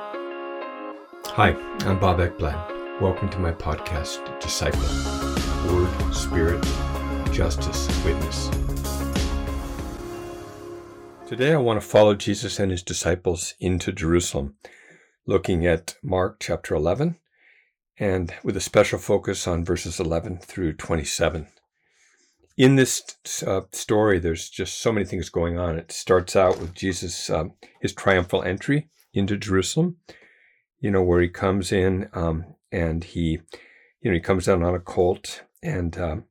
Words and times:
Hi, 0.00 1.56
I'm 1.80 1.98
Bob 1.98 2.18
Ekblad. 2.18 3.00
Welcome 3.00 3.28
to 3.30 3.38
my 3.40 3.50
podcast, 3.50 4.38
Disciple 4.38 4.78
Word, 5.68 6.14
Spirit, 6.14 6.64
Justice, 7.32 7.88
Witness. 8.04 8.48
Today 11.26 11.52
I 11.52 11.56
want 11.56 11.80
to 11.80 11.86
follow 11.86 12.14
Jesus 12.14 12.60
and 12.60 12.70
his 12.70 12.84
disciples 12.84 13.54
into 13.58 13.90
Jerusalem, 13.90 14.54
looking 15.26 15.66
at 15.66 15.96
Mark 16.00 16.36
chapter 16.38 16.76
11 16.76 17.16
and 17.98 18.32
with 18.44 18.56
a 18.56 18.60
special 18.60 19.00
focus 19.00 19.48
on 19.48 19.64
verses 19.64 19.98
11 19.98 20.38
through 20.38 20.74
27. 20.74 21.48
In 22.56 22.76
this 22.76 23.02
uh, 23.44 23.62
story, 23.72 24.20
there's 24.20 24.48
just 24.48 24.78
so 24.80 24.92
many 24.92 25.04
things 25.04 25.28
going 25.28 25.58
on. 25.58 25.76
It 25.76 25.90
starts 25.90 26.36
out 26.36 26.60
with 26.60 26.72
Jesus, 26.72 27.28
um, 27.30 27.54
his 27.80 27.92
triumphal 27.92 28.44
entry 28.44 28.90
into 29.12 29.36
Jerusalem 29.36 29.96
you 30.80 30.90
know, 30.90 31.02
where 31.02 31.20
he 31.20 31.28
comes 31.28 31.72
in 31.72 32.08
um, 32.12 32.44
and 32.70 33.04
he, 33.04 33.40
you 34.00 34.10
know, 34.10 34.12
he 34.12 34.20
comes 34.20 34.46
down 34.46 34.62
on 34.62 34.74
a 34.74 34.80
colt 34.80 35.42
and, 35.62 35.98
um, 35.98 36.24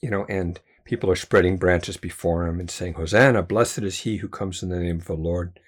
you 0.00 0.10
know, 0.10 0.24
and 0.28 0.60
people 0.84 1.10
are 1.10 1.16
spreading 1.16 1.56
branches 1.56 1.96
before 1.96 2.46
him 2.46 2.58
and 2.58 2.70
saying, 2.70 2.94
Hosanna, 2.94 3.42
blessed 3.42 3.78
is 3.78 4.00
he 4.00 4.16
who 4.16 4.28
comes 4.28 4.62
in 4.62 4.70
the 4.70 4.78
name 4.78 4.98
of 4.98 5.06
the 5.06 5.14
Lord. 5.14 5.60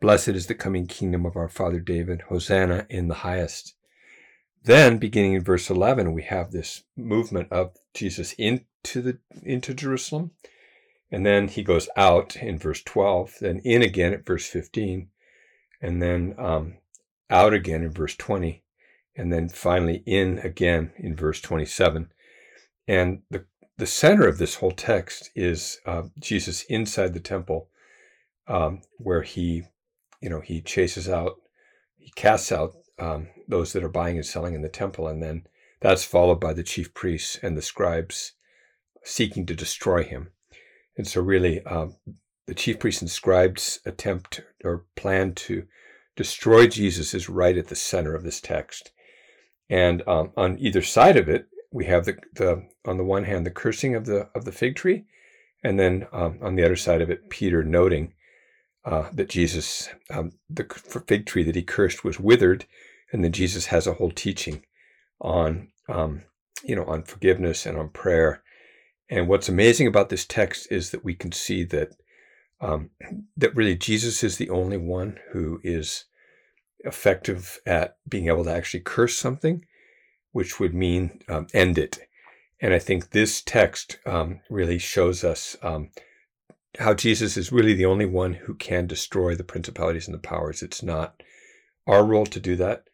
Blessed 0.00 0.28
is 0.28 0.46
the 0.46 0.54
coming 0.54 0.86
kingdom 0.86 1.24
of 1.24 1.36
our 1.36 1.48
father 1.48 1.80
David. 1.80 2.22
Hosanna 2.28 2.86
in 2.90 3.08
the 3.08 3.14
highest. 3.14 3.74
Then, 4.64 4.98
beginning 4.98 5.34
in 5.34 5.44
verse 5.44 5.70
11, 5.70 6.12
we 6.12 6.24
have 6.24 6.50
this 6.50 6.82
movement 6.96 7.52
of 7.52 7.76
Jesus 7.94 8.32
into 8.32 9.00
the 9.00 9.18
into 9.44 9.72
Jerusalem, 9.72 10.32
and 11.08 11.24
then 11.24 11.46
he 11.46 11.62
goes 11.62 11.88
out 11.96 12.34
in 12.34 12.58
verse 12.58 12.82
12, 12.82 13.36
then 13.40 13.60
in 13.60 13.80
again 13.80 14.12
at 14.12 14.26
verse 14.26 14.44
15, 14.48 15.08
and 15.80 16.02
then 16.02 16.34
um, 16.38 16.74
out 17.30 17.52
again 17.52 17.82
in 17.82 17.90
verse 17.90 18.14
20, 18.16 18.62
and 19.16 19.32
then 19.32 19.48
finally 19.48 20.02
in 20.06 20.38
again 20.38 20.92
in 20.96 21.16
verse 21.16 21.40
27. 21.40 22.10
And 22.88 23.22
the, 23.30 23.44
the 23.78 23.86
center 23.86 24.26
of 24.26 24.38
this 24.38 24.56
whole 24.56 24.72
text 24.72 25.30
is 25.34 25.80
uh, 25.86 26.04
Jesus 26.20 26.62
inside 26.64 27.14
the 27.14 27.20
temple, 27.20 27.68
um, 28.48 28.82
where 28.98 29.22
he, 29.22 29.64
you 30.20 30.30
know, 30.30 30.40
he 30.40 30.60
chases 30.60 31.08
out, 31.08 31.36
he 31.98 32.10
casts 32.14 32.52
out 32.52 32.74
um, 32.98 33.28
those 33.48 33.72
that 33.72 33.84
are 33.84 33.88
buying 33.88 34.16
and 34.16 34.26
selling 34.26 34.54
in 34.54 34.62
the 34.62 34.68
temple, 34.68 35.08
and 35.08 35.22
then 35.22 35.46
that's 35.80 36.04
followed 36.04 36.40
by 36.40 36.52
the 36.52 36.62
chief 36.62 36.94
priests 36.94 37.38
and 37.42 37.56
the 37.56 37.62
scribes 37.62 38.32
seeking 39.04 39.46
to 39.46 39.54
destroy 39.54 40.02
him. 40.02 40.30
And 40.96 41.06
so, 41.06 41.20
really, 41.20 41.62
um, 41.64 41.96
the 42.46 42.54
chief 42.54 42.78
priests 42.78 43.02
and 43.02 43.10
scribes 43.10 43.80
attempt 43.84 44.42
or 44.64 44.84
plan 44.94 45.34
to 45.34 45.66
destroy 46.16 46.66
Jesus 46.66 47.12
is 47.12 47.28
right 47.28 47.56
at 47.56 47.68
the 47.68 47.76
center 47.76 48.14
of 48.14 48.22
this 48.22 48.40
text. 48.40 48.92
And 49.68 50.02
um, 50.06 50.32
on 50.36 50.58
either 50.58 50.82
side 50.82 51.16
of 51.16 51.28
it, 51.28 51.46
we 51.72 51.86
have 51.86 52.04
the, 52.04 52.16
the 52.34 52.66
on 52.86 52.96
the 52.96 53.04
one 53.04 53.24
hand 53.24 53.44
the 53.44 53.50
cursing 53.50 53.94
of 53.94 54.06
the 54.06 54.28
of 54.34 54.44
the 54.44 54.52
fig 54.52 54.76
tree, 54.76 55.04
and 55.62 55.78
then 55.78 56.06
um, 56.12 56.38
on 56.40 56.54
the 56.54 56.64
other 56.64 56.76
side 56.76 57.02
of 57.02 57.10
it, 57.10 57.28
Peter 57.28 57.64
noting 57.64 58.14
uh, 58.84 59.08
that 59.12 59.28
Jesus 59.28 59.88
um, 60.10 60.32
the 60.48 60.64
fig 61.06 61.26
tree 61.26 61.42
that 61.42 61.56
he 61.56 61.62
cursed 61.62 62.04
was 62.04 62.20
withered, 62.20 62.64
and 63.12 63.24
then 63.24 63.32
Jesus 63.32 63.66
has 63.66 63.86
a 63.86 63.94
whole 63.94 64.12
teaching 64.12 64.64
on 65.20 65.68
um, 65.88 66.22
you 66.64 66.76
know 66.76 66.84
on 66.84 67.02
forgiveness 67.02 67.66
and 67.66 67.76
on 67.76 67.88
prayer. 67.88 68.42
And 69.10 69.28
what's 69.28 69.48
amazing 69.48 69.86
about 69.86 70.08
this 70.08 70.24
text 70.24 70.68
is 70.70 70.90
that 70.90 71.04
we 71.04 71.14
can 71.14 71.32
see 71.32 71.64
that 71.64 71.90
um, 72.60 72.90
that 73.36 73.54
really 73.54 73.76
Jesus 73.76 74.24
is 74.24 74.36
the 74.36 74.50
only 74.50 74.76
one 74.76 75.18
who 75.32 75.60
is 75.62 76.04
effective 76.80 77.58
at 77.66 77.96
being 78.08 78.28
able 78.28 78.44
to 78.44 78.52
actually 78.52 78.80
curse 78.80 79.18
something, 79.18 79.64
which 80.32 80.58
would 80.58 80.74
mean 80.74 81.20
um, 81.28 81.46
end 81.52 81.78
it. 81.78 81.98
And 82.60 82.72
I 82.72 82.78
think 82.78 83.10
this 83.10 83.42
text 83.42 83.98
um, 84.06 84.40
really 84.48 84.78
shows 84.78 85.22
us 85.24 85.56
um, 85.62 85.90
how 86.78 86.94
Jesus 86.94 87.36
is 87.36 87.52
really 87.52 87.74
the 87.74 87.84
only 87.84 88.06
one 88.06 88.34
who 88.34 88.54
can 88.54 88.86
destroy 88.86 89.34
the 89.34 89.44
principalities 89.44 90.06
and 90.06 90.14
the 90.14 90.18
powers. 90.18 90.62
It's 90.62 90.82
not 90.82 91.22
our 91.86 92.04
role 92.04 92.26
to 92.26 92.40
do 92.40 92.56
that, 92.56 92.84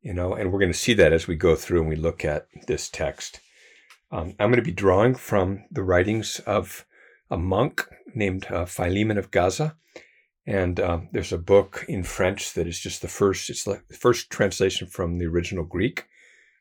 you 0.00 0.14
know, 0.14 0.34
and 0.34 0.50
we're 0.50 0.58
going 0.58 0.72
to 0.72 0.78
see 0.78 0.94
that 0.94 1.12
as 1.12 1.26
we 1.26 1.36
go 1.36 1.54
through 1.54 1.80
and 1.80 1.88
we 1.88 1.96
look 1.96 2.24
at 2.24 2.46
this 2.66 2.88
text. 2.88 3.40
Um, 4.10 4.34
I'm 4.38 4.48
going 4.48 4.56
to 4.56 4.62
be 4.62 4.72
drawing 4.72 5.14
from 5.14 5.64
the 5.70 5.82
writings 5.82 6.40
of 6.40 6.84
a 7.32 7.38
monk 7.38 7.88
named 8.14 8.46
uh, 8.50 8.66
Philemon 8.66 9.16
of 9.16 9.30
Gaza. 9.30 9.74
And 10.46 10.78
um, 10.78 11.08
there's 11.12 11.32
a 11.32 11.38
book 11.38 11.84
in 11.88 12.02
French 12.02 12.52
that 12.52 12.66
is 12.66 12.78
just 12.78 13.00
the 13.00 13.08
first, 13.08 13.48
it's 13.48 13.64
the 13.64 13.80
first 13.98 14.28
translation 14.28 14.86
from 14.86 15.18
the 15.18 15.26
original 15.26 15.64
Greek 15.64 16.06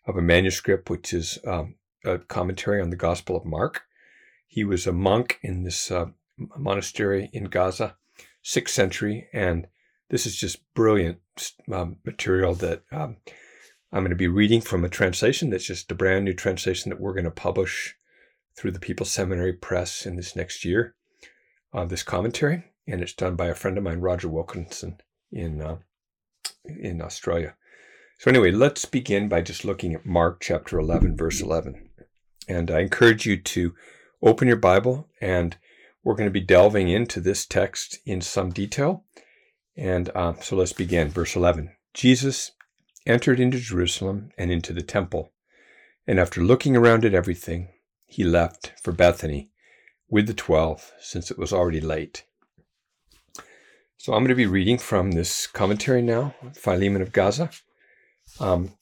of 0.08 0.16
a 0.16 0.22
manuscript, 0.22 0.90
which 0.90 1.12
is 1.12 1.38
um, 1.46 1.76
a 2.06 2.20
commentary 2.20 2.82
on 2.82 2.90
the 2.90 2.96
Gospel 2.96 3.36
of 3.36 3.44
Mark. 3.44 3.82
He 4.48 4.64
was 4.64 4.88
a 4.88 4.94
monk 4.94 5.40
in 5.42 5.64
this 5.64 5.92
uh, 5.92 6.06
monastery 6.58 7.30
in 7.34 7.46
Gaza, 7.46 7.98
sixth 8.42 8.74
century. 8.74 9.28
And 9.34 9.68
this 10.10 10.26
is 10.26 10.38
just 10.38 10.64
brilliant 10.74 11.20
um, 11.70 11.98
material 12.06 12.56
that 12.56 12.84
um, 12.94 13.18
I'm 13.92 14.04
going 14.04 14.12
to 14.12 14.16
be 14.16 14.28
reading 14.30 14.62
from 14.62 14.86
a 14.86 14.90
translation 14.90 15.50
that's 15.50 15.66
just 15.66 15.92
a 15.92 15.96
brand 15.96 16.24
new 16.24 16.34
translation 16.34 16.92
that 16.92 17.00
we're 17.02 17.14
going 17.14 17.26
to 17.26 17.32
publish 17.32 17.98
through 18.56 18.72
the 18.72 18.80
People's 18.80 19.12
Seminary 19.12 19.54
Press 19.54 20.06
in 20.06 20.16
this 20.16 20.36
next 20.36 20.66
year. 20.66 20.96
Uh, 21.74 21.86
this 21.86 22.04
commentary, 22.04 22.66
and 22.88 23.02
it's 23.02 23.14
done 23.14 23.36
by 23.36 23.48
a 23.48 23.56
friend 23.56 23.78
of 23.78 23.84
mine, 23.84 24.00
Roger 24.00 24.28
Wilkinson, 24.28 24.98
in 25.32 25.62
uh, 25.62 25.78
in 26.66 27.02
Australia. 27.02 27.56
So 28.20 28.30
anyway, 28.30 28.52
let's 28.52 28.86
begin 28.86 29.30
by 29.30 29.42
just 29.42 29.66
looking 29.66 29.96
at 29.96 30.06
Mark 30.06 30.42
chapter 30.42 30.78
11, 30.78 31.18
verse 31.18 31.42
11. 31.42 31.90
And 32.48 32.70
I 32.70 32.82
encourage 32.82 33.26
you 33.26 33.38
to 33.38 33.74
open 34.22 34.48
your 34.48 34.58
Bible, 34.58 35.10
and 35.20 35.58
we're 36.04 36.16
going 36.16 36.30
to 36.30 36.32
be 36.32 36.42
delving 36.42 36.90
into 36.90 37.20
this 37.20 37.46
text 37.46 38.00
in 38.06 38.22
some 38.22 38.52
detail. 38.52 39.06
And 39.76 40.10
uh, 40.14 40.34
so 40.42 40.56
let's 40.56 40.74
begin. 40.74 41.10
Verse 41.10 41.36
11 41.36 41.72
Jesus 41.94 42.52
entered 43.08 43.40
into 43.40 43.60
Jerusalem 43.60 44.30
and 44.38 44.52
into 44.52 44.74
the 44.74 44.84
temple. 44.84 45.32
And 46.06 46.20
after 46.20 46.42
looking 46.42 46.76
around 46.76 47.06
at 47.06 47.14
everything, 47.14 47.70
he 48.12 48.26
left 48.26 48.74
for 48.84 48.92
Bethany 48.92 49.50
with 50.10 50.28
the 50.28 50.34
twelve, 50.34 50.92
since 51.00 51.32
it 51.32 51.38
was 51.38 51.54
already 51.54 51.80
late. 51.80 52.26
So 53.98 54.14
I'm 54.14 54.24
going 54.24 54.30
to 54.30 54.36
be 54.36 54.46
reading 54.46 54.78
from 54.78 55.12
this 55.12 55.48
commentary 55.48 56.02
now, 56.02 56.36
Philemon 56.54 57.02
of 57.02 57.14
Gaza. 57.14 57.50
Um, 58.40 58.74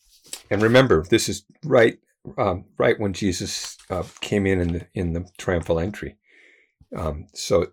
and 0.49 0.61
remember, 0.61 1.03
this 1.03 1.29
is 1.29 1.43
right, 1.63 1.99
um, 2.37 2.65
right 2.77 2.99
when 2.99 3.13
Jesus 3.13 3.77
uh, 3.91 4.03
came 4.21 4.47
in 4.47 4.59
in 4.59 4.73
the, 4.73 4.87
in 4.93 5.13
the 5.13 5.29
triumphal 5.37 5.79
entry. 5.79 6.17
Um, 6.95 7.27
so 7.33 7.67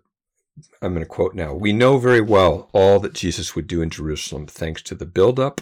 I'm 0.81 0.93
going 0.93 1.05
to 1.05 1.09
quote 1.09 1.33
now. 1.33 1.53
We 1.53 1.73
know 1.73 1.97
very 1.97 2.21
well 2.21 2.69
all 2.73 2.99
that 2.99 3.13
Jesus 3.13 3.55
would 3.55 3.67
do 3.67 3.81
in 3.81 3.89
Jerusalem, 3.89 4.45
thanks 4.45 4.83
to 4.83 4.95
the 4.95 5.05
build-up 5.05 5.61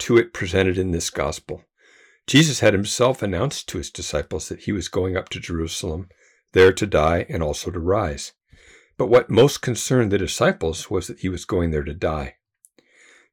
to 0.00 0.18
it 0.18 0.34
presented 0.34 0.76
in 0.76 0.90
this 0.90 1.10
gospel. 1.10 1.62
Jesus 2.26 2.60
had 2.60 2.74
himself 2.74 3.22
announced 3.22 3.68
to 3.68 3.78
his 3.78 3.90
disciples 3.90 4.48
that 4.48 4.60
he 4.60 4.72
was 4.72 4.88
going 4.88 5.16
up 5.16 5.28
to 5.30 5.40
Jerusalem, 5.40 6.08
there 6.52 6.72
to 6.72 6.86
die 6.86 7.26
and 7.28 7.42
also 7.42 7.70
to 7.70 7.78
rise. 7.78 8.32
But 8.96 9.06
what 9.06 9.30
most 9.30 9.62
concerned 9.62 10.12
the 10.12 10.18
disciples 10.18 10.90
was 10.90 11.06
that 11.06 11.20
he 11.20 11.28
was 11.28 11.44
going 11.44 11.70
there 11.70 11.84
to 11.84 11.94
die. 11.94 12.36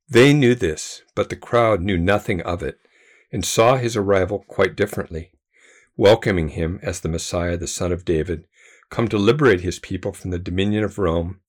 They 0.09 0.33
knew 0.33 0.55
this, 0.55 1.03
but 1.15 1.29
the 1.29 1.35
crowd 1.35 1.81
knew 1.81 1.97
nothing 1.97 2.41
of 2.41 2.63
it 2.63 2.79
and 3.31 3.43
saw 3.43 3.75
his 3.75 3.97
arrival 3.97 4.45
quite 4.47 4.75
differently, 4.75 5.31
welcoming 5.97 6.49
him 6.49 6.79
as 6.81 7.01
the 7.01 7.09
Messiah, 7.09 7.57
the 7.57 7.67
Son 7.67 7.91
of 7.91 8.05
David, 8.05 8.45
come 8.89 9.09
to 9.09 9.17
liberate 9.17 9.61
his 9.61 9.79
people 9.79 10.13
from 10.13 10.31
the 10.31 10.39
dominion 10.39 10.83
of 10.83 10.97
Rome. 10.97 11.41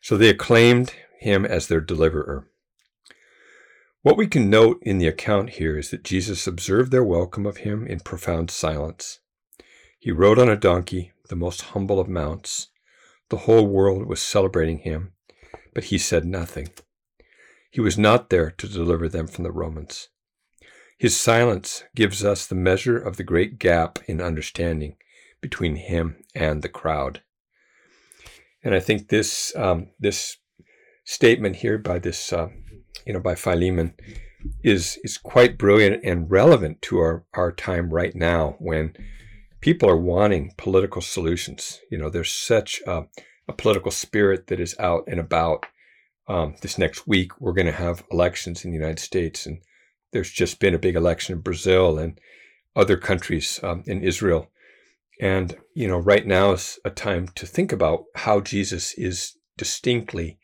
So 0.00 0.16
they 0.16 0.28
acclaimed 0.28 0.94
him 1.20 1.44
as 1.44 1.68
their 1.68 1.80
deliverer. 1.80 2.48
What 4.06 4.16
we 4.16 4.28
can 4.28 4.48
note 4.48 4.78
in 4.82 4.98
the 4.98 5.08
account 5.08 5.50
here 5.50 5.76
is 5.76 5.90
that 5.90 6.04
Jesus 6.04 6.46
observed 6.46 6.92
their 6.92 7.02
welcome 7.02 7.44
of 7.44 7.56
him 7.56 7.84
in 7.88 7.98
profound 7.98 8.52
silence. 8.52 9.18
He 9.98 10.12
rode 10.12 10.38
on 10.38 10.48
a 10.48 10.54
donkey, 10.54 11.10
the 11.28 11.34
most 11.34 11.62
humble 11.62 11.98
of 11.98 12.06
mounts. 12.06 12.68
The 13.30 13.38
whole 13.38 13.66
world 13.66 14.06
was 14.06 14.22
celebrating 14.22 14.78
him, 14.78 15.12
but 15.74 15.86
he 15.86 15.98
said 15.98 16.24
nothing. 16.24 16.68
He 17.68 17.80
was 17.80 17.98
not 17.98 18.30
there 18.30 18.52
to 18.52 18.68
deliver 18.68 19.08
them 19.08 19.26
from 19.26 19.42
the 19.42 19.50
Romans. 19.50 20.06
His 20.96 21.16
silence 21.16 21.82
gives 21.96 22.24
us 22.24 22.46
the 22.46 22.54
measure 22.54 22.96
of 22.96 23.16
the 23.16 23.24
great 23.24 23.58
gap 23.58 23.98
in 24.06 24.20
understanding 24.20 24.98
between 25.40 25.74
him 25.74 26.22
and 26.32 26.62
the 26.62 26.68
crowd. 26.68 27.22
And 28.62 28.72
I 28.72 28.78
think 28.78 29.08
this 29.08 29.52
um, 29.56 29.88
this 29.98 30.36
statement 31.02 31.56
here 31.56 31.76
by 31.76 31.98
this 31.98 32.32
uh, 32.32 32.50
you 33.04 33.12
know, 33.12 33.20
by 33.20 33.34
Philemon 33.34 33.94
is 34.62 34.98
is 35.02 35.18
quite 35.18 35.58
brilliant 35.58 36.04
and 36.04 36.30
relevant 36.30 36.80
to 36.82 36.98
our, 36.98 37.24
our 37.34 37.52
time 37.52 37.90
right 37.90 38.14
now 38.14 38.56
when 38.58 38.94
people 39.60 39.88
are 39.90 39.96
wanting 40.14 40.52
political 40.56 41.02
solutions. 41.02 41.80
You 41.90 41.98
know, 41.98 42.10
there's 42.10 42.32
such 42.32 42.80
a, 42.86 43.06
a 43.48 43.52
political 43.52 43.90
spirit 43.90 44.46
that 44.46 44.60
is 44.60 44.76
out 44.78 45.04
and 45.08 45.20
about 45.20 45.66
Um, 46.28 46.54
this 46.60 46.76
next 46.76 47.06
week, 47.06 47.30
we're 47.40 47.58
going 47.58 47.72
to 47.72 47.84
have 47.86 48.04
elections 48.10 48.64
in 48.64 48.70
the 48.70 48.80
United 48.82 48.98
States, 48.98 49.46
and 49.46 49.58
there's 50.10 50.32
just 50.40 50.58
been 50.58 50.74
a 50.74 50.86
big 50.86 50.96
election 50.96 51.36
in 51.36 51.42
Brazil 51.42 51.98
and 51.98 52.20
other 52.74 52.98
countries 52.98 53.60
um, 53.62 53.82
in 53.86 54.02
Israel. 54.02 54.50
And, 55.20 55.56
you 55.80 55.86
know, 55.88 56.00
right 56.12 56.26
now 56.26 56.52
is 56.52 56.80
a 56.84 56.90
time 56.90 57.28
to 57.34 57.46
think 57.46 57.72
about 57.72 57.98
how 58.24 58.40
Jesus 58.40 58.94
is 58.98 59.38
distinctly 59.56 60.38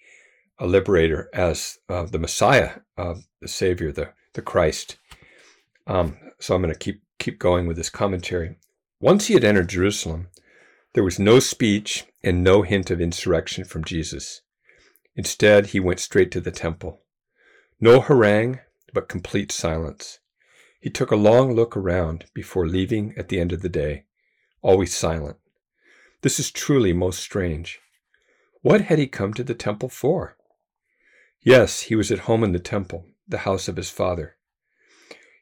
a 0.62 0.67
liberator 0.67 1.29
as 1.35 1.79
uh, 1.88 2.05
the 2.05 2.20
Messiah, 2.20 2.75
uh, 2.97 3.14
the 3.41 3.49
Savior, 3.49 3.91
the, 3.91 4.11
the 4.35 4.43
Christ. 4.43 4.97
Um, 5.88 6.17
so 6.38 6.55
I'm 6.55 6.62
going 6.62 6.73
to 6.73 6.79
keep, 6.79 7.03
keep 7.19 7.41
going 7.41 7.67
with 7.67 7.76
this 7.76 7.91
commentary. 7.91 8.59
Once 9.00 9.26
he 9.26 9.35
had 9.35 9.43
entered 9.43 9.69
Jerusalem, 9.69 10.29
there 10.94 11.03
was 11.03 11.19
no 11.19 11.41
speech 11.41 12.05
and 12.23 12.44
no 12.44 12.62
hint 12.62 12.93
of 12.93 13.00
insurrection 13.00 13.64
from 13.64 13.82
Jesus. 13.82 14.43
Instead, 15.17 15.67
he 15.67 15.81
went 15.81 15.99
straight 15.99 16.31
to 16.31 16.41
the 16.41 16.53
temple. 16.53 17.00
No 17.81 18.00
harangue, 18.00 18.61
but 18.94 19.09
complete 19.09 19.50
silence. 19.50 20.20
He 20.81 20.91
took 20.91 21.11
a 21.11 21.17
long 21.17 21.55
look 21.55 21.76
around 21.76 22.26
before 22.35 22.69
leaving 22.69 23.14
at 23.17 23.29
the 23.29 23.41
end 23.41 23.53
of 23.53 23.62
the 23.62 23.69
day 23.69 24.05
always 24.62 24.94
silent. 24.94 25.38
This 26.20 26.38
is 26.38 26.53
truly 26.53 26.93
most 26.93 27.19
strange. 27.19 27.81
What 28.61 28.82
had 28.82 29.00
he 29.00 29.09
come 29.09 29.35
to 29.35 29.43
the 29.43 29.55
temple 29.55 29.88
for? 29.88 30.37
Yes, 31.43 31.83
he 31.83 31.97
was 31.97 32.12
at 32.12 32.21
home 32.21 32.44
in 32.44 32.53
the 32.53 32.61
temple, 32.61 33.06
the 33.27 33.39
house 33.39 33.67
of 33.67 33.77
his 33.77 33.91
father. 33.91 34.37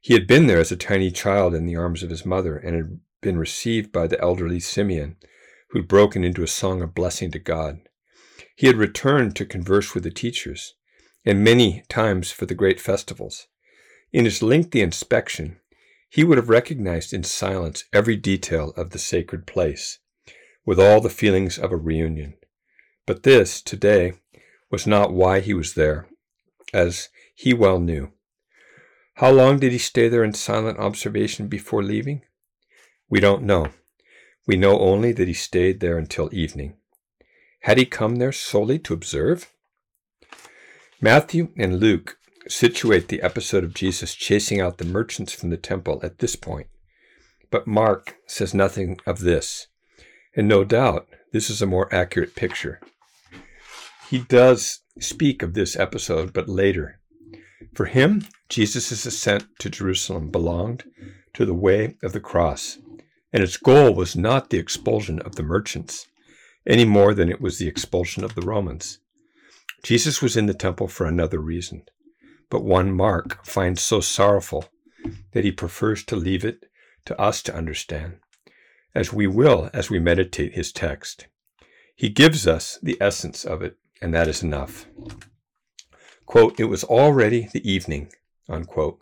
He 0.01 0.15
had 0.15 0.27
been 0.27 0.47
there 0.47 0.59
as 0.59 0.73
a 0.73 0.77
tiny 0.77 1.11
child 1.11 1.55
in 1.55 1.67
the 1.67 1.77
arms 1.77 2.03
of 2.03 2.09
his 2.09 2.25
mother 2.25 2.57
and 2.57 2.75
had 2.75 3.01
been 3.21 3.39
received 3.39 3.93
by 3.93 4.07
the 4.07 4.21
elderly 4.21 4.61
Simeon, 4.61 5.17
who'd 5.71 5.87
broken 5.87 6.25
into 6.25 6.43
a 6.43 6.49
song 6.49 6.81
of 6.81 6.95
blessing 6.95 7.31
to 7.33 7.39
God. 7.39 7.81
He 8.57 8.67
had 8.67 8.77
returned 8.77 9.37
to 9.37 9.45
converse 9.45 9.95
with 9.95 10.05
the 10.05 10.11
teachers, 10.11 10.75
and 11.25 11.45
many 11.45 11.83
times 11.89 12.31
for 12.33 12.47
the 12.47 12.55
great 12.55 12.81
festivals. 12.81 13.47
In 14.11 14.25
his 14.25 14.43
lengthy 14.43 14.81
inspection, 14.81 15.61
he 16.09 16.25
would 16.25 16.39
have 16.39 16.49
recognized 16.49 17.13
in 17.13 17.23
silence 17.23 17.85
every 17.93 18.17
detail 18.17 18.73
of 18.77 18.91
the 18.91 18.99
sacred 18.99 19.47
place, 19.47 19.99
with 20.65 20.81
all 20.81 21.01
the 21.01 21.11
feelings 21.11 21.59
of 21.59 21.73
a 21.73 21.77
reunion. 21.77 22.35
But 23.07 23.23
this, 23.23 23.61
today, 23.61 24.15
was 24.71 24.87
not 24.87 25.13
why 25.13 25.41
he 25.41 25.55
was 25.55 25.75
there, 25.75 26.07
as 26.73 27.09
he 27.35 27.53
well 27.53 27.81
knew. 27.81 28.13
How 29.15 29.31
long 29.31 29.59
did 29.59 29.73
he 29.73 29.79
stay 29.79 30.09
there 30.09 30.25
in 30.25 30.33
silent 30.33 30.79
observation 30.79 31.49
before 31.49 31.83
leaving? 31.83 32.23
We 33.09 33.21
don't 33.21 33.43
know. 33.43 33.69
We 34.47 34.57
know 34.57 34.79
only 34.79 35.13
that 35.13 35.29
he 35.29 35.35
stayed 35.35 35.81
there 35.81 35.99
until 35.99 36.33
evening. 36.33 36.77
Had 37.63 37.77
he 37.77 37.85
come 37.85 38.17
there 38.17 38.33
solely 38.33 38.79
to 38.81 38.95
observe? 38.95 39.53
Matthew 41.01 41.53
and 41.57 41.81
Luke 41.81 42.17
situate 42.49 43.09
the 43.09 43.23
episode 43.23 43.65
of 43.65 43.75
Jesus 43.75 44.15
chasing 44.15 44.61
out 44.61 44.79
the 44.79 44.85
merchants 44.85 45.33
from 45.33 45.51
the 45.51 45.57
temple 45.57 46.01
at 46.03 46.19
this 46.19 46.37
point. 46.37 46.69
But 47.51 47.67
Mark 47.67 48.17
says 48.27 48.55
nothing 48.55 48.99
of 49.07 49.21
this. 49.21 49.67
And 50.35 50.49
no 50.49 50.65
doubt, 50.65 51.09
this 51.33 51.51
is 51.51 51.61
a 51.61 51.67
more 51.67 51.93
accurate 51.95 52.35
picture. 52.35 52.81
He 54.11 54.19
does 54.19 54.81
speak 54.99 55.43
of 55.43 55.55
this 55.55 55.77
episode, 55.77 56.33
but 56.33 56.49
later. 56.49 57.01
For 57.75 57.87
him, 57.87 58.27
Jesus' 58.49 59.07
ascent 59.07 59.47
to 59.61 59.71
Jerusalem 59.71 60.31
belonged 60.31 60.85
to 61.35 61.47
the 61.47 61.55
way 61.55 61.97
of 62.03 62.13
the 62.13 62.21
cross, 62.21 62.79
and 63.33 63.43
its 63.43 63.57
goal 63.57 63.95
was 63.95 64.17
not 64.17 64.51
the 64.51 64.59
expulsion 64.59 65.21
of 65.21 65.37
the 65.37 65.43
merchants, 65.43 66.07
any 66.67 66.85
more 66.85 67.15
than 67.15 67.31
it 67.31 67.41
was 67.41 67.59
the 67.59 67.69
expulsion 67.69 68.25
of 68.25 68.35
the 68.35 68.43
Romans. 68.43 68.99
Jesus 69.83 70.21
was 70.21 70.37
in 70.37 70.47
the 70.47 70.55
temple 70.55 70.89
for 70.89 71.07
another 71.07 71.39
reason 71.39 71.85
but 72.51 72.65
one 72.65 72.93
Mark 72.93 73.45
finds 73.47 73.81
so 73.81 74.01
sorrowful 74.01 74.67
that 75.33 75.45
he 75.45 75.53
prefers 75.53 76.05
to 76.05 76.17
leave 76.17 76.45
it 76.45 76.67
to 77.07 77.19
us 77.19 77.43
to 77.43 77.55
understand, 77.55 78.19
as 78.95 79.13
we 79.13 79.27
will 79.27 79.71
as 79.73 79.89
we 79.89 79.99
meditate 79.99 80.55
his 80.55 80.73
text. 80.73 81.29
He 81.95 82.09
gives 82.09 82.47
us 82.47 82.79
the 82.83 82.99
essence 83.01 83.45
of 83.45 83.63
it, 83.63 83.79
and 84.01 84.15
that 84.15 84.29
is 84.29 84.43
enough. 84.43 84.87
Quote, 86.27 86.59
it 86.59 86.65
was 86.65 86.85
already 86.85 87.49
the 87.53 87.69
evening, 87.71 88.13
unquote. 88.49 89.01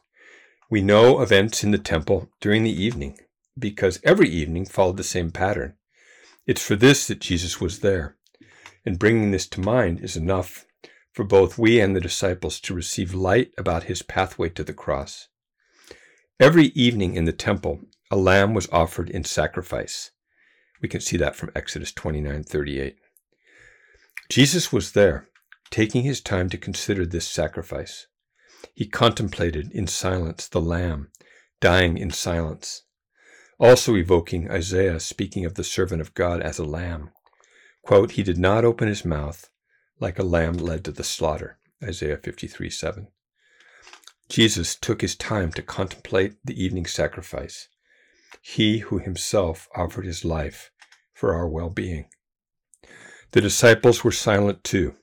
We 0.71 0.81
know 0.83 1.21
events 1.21 1.65
in 1.65 1.71
the 1.71 1.79
temple 1.79 2.31
during 2.41 2.65
the 2.65 2.83
evening 2.83 3.19
because 3.59 4.01
every 4.05 4.29
evening 4.29 4.67
followed 4.67 4.97
the 4.97 5.05
same 5.05 5.31
pattern. 5.31 5.75
It's 6.47 6.65
for 6.65 6.77
this 6.77 7.07
that 7.07 7.21
Jesus 7.21 7.61
was 7.61 7.81
there. 7.81 8.17
And 8.85 8.99
bringing 8.99 9.31
this 9.31 9.47
to 9.49 9.61
mind 9.61 10.01
is 10.01 10.17
enough 10.17 10.65
for 11.13 11.25
both 11.25 11.59
we 11.59 11.81
and 11.81 11.97
the 11.97 12.01
disciples 12.01 12.61
to 12.61 12.75
receive 12.75 13.13
light 13.13 13.51
about 13.59 13.85
his 13.85 14.03
pathway 14.03 14.49
to 14.51 14.65
the 14.65 14.73
cross. 14.73 15.29
Every 16.41 16.67
evening 16.67 17.15
in 17.15 17.25
the 17.25 17.33
temple, 17.33 17.81
a 18.11 18.17
lamb 18.17 18.55
was 18.55 18.69
offered 18.71 19.11
in 19.11 19.25
sacrifice. 19.25 20.13
We 20.81 20.89
can 20.89 21.01
see 21.01 21.17
that 21.17 21.35
from 21.35 21.51
Exodus 21.55 21.93
29:38. 21.93 22.97
Jesus 24.29 24.71
was 24.71 24.93
there, 24.93 25.29
taking 25.71 26.03
his 26.03 26.21
time 26.21 26.51
to 26.51 26.59
consider 26.59 27.07
this 27.07 27.27
sacrifice. 27.27 28.07
He 28.75 28.87
contemplated 28.87 29.73
in 29.73 29.87
silence 29.87 30.49
the 30.49 30.61
lamb, 30.61 31.11
dying 31.61 31.97
in 31.97 32.11
silence, 32.11 32.83
also 33.59 33.97
evoking 33.97 34.51
Isaiah 34.51 35.01
speaking 35.01 35.47
of 35.47 35.55
the 35.55 35.65
servant 35.65 36.03
of 36.03 36.15
God 36.15 36.43
as 36.43 36.59
a 36.59 36.65
lamb. 36.65 37.11
Quote, 37.83 38.13
he 38.13 38.23
did 38.23 38.37
not 38.37 38.67
open 38.67 38.87
his 38.87 39.05
mouth, 39.05 39.49
like 39.99 40.19
a 40.19 40.25
lamb 40.25 40.59
led 40.59 40.85
to 40.85 40.93
the 40.93 41.05
slaughter. 41.05 41.59
Isaiah 41.83 42.19
53 42.19 42.69
7. 42.69 43.09
Jesus 44.29 44.77
took 44.77 45.01
his 45.01 45.17
time 45.17 45.53
to 45.53 45.63
contemplate 45.63 46.35
the 46.45 46.63
evening 46.63 46.85
sacrifice, 46.85 47.69
he 48.43 48.79
who 48.79 48.99
himself 48.99 49.69
offered 49.75 50.05
his 50.05 50.23
life 50.23 50.71
for 51.15 51.35
our 51.35 51.49
well 51.49 51.71
being. 51.71 52.11
The 53.33 53.41
disciples 53.41 54.03
were 54.03 54.13
silent 54.13 54.65
too. 54.65 54.95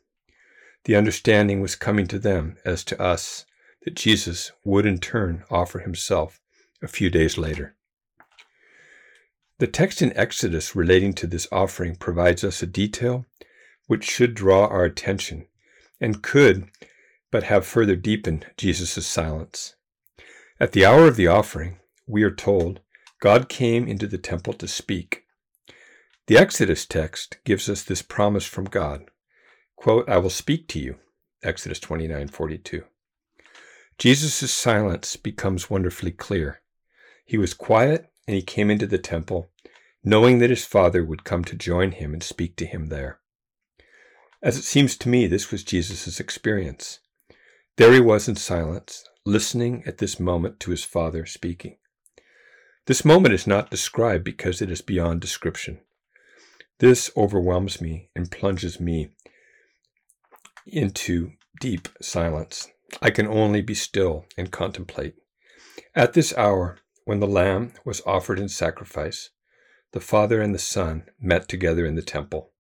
The 0.86 0.96
understanding 0.96 1.62
was 1.62 1.76
coming 1.76 2.08
to 2.08 2.20
them 2.20 2.58
as 2.66 2.84
to 2.86 3.02
us 3.02 3.46
that 3.84 3.96
Jesus 3.96 4.52
would 4.64 4.86
in 4.86 5.00
turn 5.00 5.44
offer 5.50 5.80
himself 5.80 6.40
a 6.82 6.88
few 6.88 7.10
days 7.10 7.38
later. 7.38 7.76
The 9.60 9.68
text 9.68 10.02
in 10.02 10.16
Exodus 10.18 10.76
relating 10.76 11.14
to 11.14 11.28
this 11.28 11.48
offering 11.52 11.96
provides 11.96 12.44
us 12.44 12.62
a 12.62 12.68
detail 12.68 13.26
which 13.88 14.04
should 14.04 14.34
draw 14.34 14.66
our 14.66 14.84
attention 14.84 15.48
and 16.02 16.22
could 16.24 16.70
but 17.32 17.44
have 17.44 17.66
further 17.66 17.96
deepened 17.96 18.48
Jesus' 18.58 19.06
silence. 19.06 19.76
At 20.60 20.72
the 20.72 20.86
hour 20.86 21.08
of 21.08 21.16
the 21.16 21.28
offering, 21.28 21.80
we 22.08 22.24
are 22.24 22.32
told, 22.32 22.80
God 23.22 23.50
came 23.50 23.88
into 23.88 24.08
the 24.08 24.18
temple 24.18 24.54
to 24.54 24.68
speak. 24.68 25.25
The 26.28 26.38
Exodus 26.40 26.88
text 26.88 27.38
gives 27.44 27.70
us 27.70 27.84
this 27.84 28.02
promise 28.02 28.46
from 28.46 28.66
God 28.66 29.12
quote, 29.76 30.10
I 30.10 30.18
will 30.18 30.32
speak 30.32 30.68
to 30.70 30.80
you. 30.80 30.96
Exodus 31.44 31.80
29 31.80 32.30
42. 32.30 32.84
Jesus' 34.00 34.52
silence 34.52 35.16
becomes 35.18 35.70
wonderfully 35.70 36.12
clear. 36.12 36.62
He 37.26 37.38
was 37.38 37.54
quiet 37.54 38.12
and 38.28 38.36
he 38.36 38.42
came 38.42 38.72
into 38.72 38.88
the 38.88 38.98
temple, 38.98 39.52
knowing 40.04 40.40
that 40.40 40.50
his 40.50 40.66
Father 40.66 41.06
would 41.06 41.24
come 41.24 41.44
to 41.44 41.56
join 41.56 41.92
him 41.92 42.12
and 42.14 42.24
speak 42.24 42.56
to 42.56 42.66
him 42.66 42.88
there. 42.88 43.20
As 44.42 44.58
it 44.58 44.64
seems 44.64 44.98
to 44.98 45.10
me, 45.10 45.28
this 45.28 45.52
was 45.52 45.64
Jesus' 45.64 46.20
experience. 46.20 47.02
There 47.78 47.94
he 47.94 48.00
was 48.00 48.28
in 48.28 48.36
silence, 48.36 49.08
listening 49.26 49.84
at 49.86 50.00
this 50.00 50.20
moment 50.20 50.60
to 50.62 50.72
his 50.72 50.84
Father 50.84 51.28
speaking. 51.28 51.78
This 52.88 53.06
moment 53.06 53.36
is 53.36 53.46
not 53.46 53.70
described 53.70 54.24
because 54.24 54.60
it 54.60 54.72
is 54.72 54.82
beyond 54.82 55.22
description. 55.22 55.82
This 56.80 57.10
overwhelms 57.16 57.80
me 57.80 58.10
and 58.16 58.30
plunges 58.30 58.80
me 58.80 59.12
into 60.68 61.32
deep 61.62 61.88
silence. 62.02 62.68
I 63.02 63.12
can 63.12 63.28
only 63.28 63.62
be 63.62 63.74
still 63.74 64.26
and 64.38 64.52
contemplate. 64.52 65.16
At 65.96 66.14
this 66.14 66.36
hour, 66.38 66.80
when 67.06 67.20
the 67.22 67.28
Lamb 67.28 67.74
was 67.86 68.02
offered 68.06 68.40
in 68.40 68.50
sacrifice, 68.50 69.30
the 69.94 70.02
Father 70.02 70.42
and 70.42 70.54
the 70.54 70.60
Son 70.60 71.06
met 71.20 71.48
together 71.48 71.86
in 71.86 71.96
the 71.96 72.02
temple. 72.02 72.52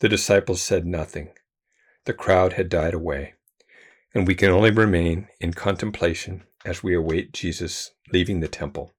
The 0.00 0.08
disciples 0.08 0.60
said 0.60 0.84
nothing. 0.84 1.30
The 2.04 2.12
crowd 2.12 2.54
had 2.54 2.68
died 2.68 2.92
away, 2.92 3.34
and 4.14 4.26
we 4.26 4.34
can 4.34 4.50
only 4.50 4.70
remain 4.70 5.28
in 5.40 5.54
contemplation 5.54 6.44
as 6.64 6.82
we 6.82 6.94
await 6.94 7.32
Jesus 7.32 7.92
leaving 8.12 8.40
the 8.40 8.48
temple. 8.48 8.92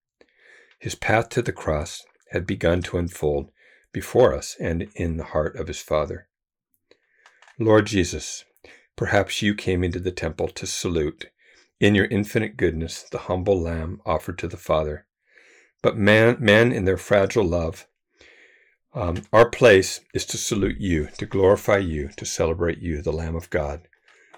His 0.79 0.95
path 0.95 1.29
to 1.29 1.41
the 1.43 1.51
cross 1.51 2.03
had 2.31 2.47
begun 2.47 2.81
to 2.83 2.97
unfold 2.97 3.51
before 3.93 4.33
us 4.33 4.57
and 4.59 4.89
in 4.95 5.17
the 5.17 5.25
heart 5.25 5.55
of 5.55 5.67
his 5.67 5.81
Father. 5.81 6.27
Lord 7.59 7.85
Jesus, 7.85 8.43
perhaps 8.97 9.41
you 9.41 9.55
came 9.55 9.83
into 9.83 9.99
the 9.99 10.11
temple 10.11 10.49
to 10.49 10.67
salute, 10.67 11.27
in 11.79 11.95
your 11.95 12.05
infinite 12.05 12.57
goodness, 12.57 13.03
the 13.03 13.19
humble 13.19 13.59
lamb 13.61 14.01
offered 14.05 14.37
to 14.39 14.47
the 14.47 14.57
Father. 14.57 15.05
But 15.81 15.97
man, 15.97 16.37
men 16.39 16.71
in 16.71 16.85
their 16.85 16.97
fragile 16.97 17.45
love 17.45 17.87
Um, 18.95 19.23
our 19.33 19.49
place 19.49 20.01
is 20.13 20.25
to 20.27 20.37
salute 20.37 20.77
you, 20.79 21.07
to 21.17 21.25
glorify 21.25 21.77
you, 21.77 22.09
to 22.17 22.25
celebrate 22.25 22.79
you, 22.79 23.01
the 23.01 23.11
Lamb 23.11 23.35
of 23.35 23.49
God, 23.49 23.87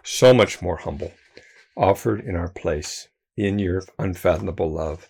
so 0.03 0.33
much 0.33 0.61
more 0.61 0.77
humble, 0.77 1.11
offered 1.75 2.21
in 2.21 2.35
our 2.35 2.49
place 2.49 3.09
in 3.35 3.59
your 3.59 3.83
unfathomable 3.99 4.71
love. 4.71 5.09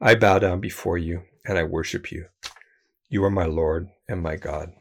I 0.00 0.16
bow 0.16 0.40
down 0.40 0.60
before 0.60 0.98
you 0.98 1.22
and 1.44 1.58
I 1.58 1.62
worship 1.64 2.10
you. 2.10 2.26
You 3.08 3.24
are 3.24 3.30
my 3.30 3.44
Lord 3.46 3.88
and 4.08 4.22
my 4.22 4.36
God. 4.36 4.72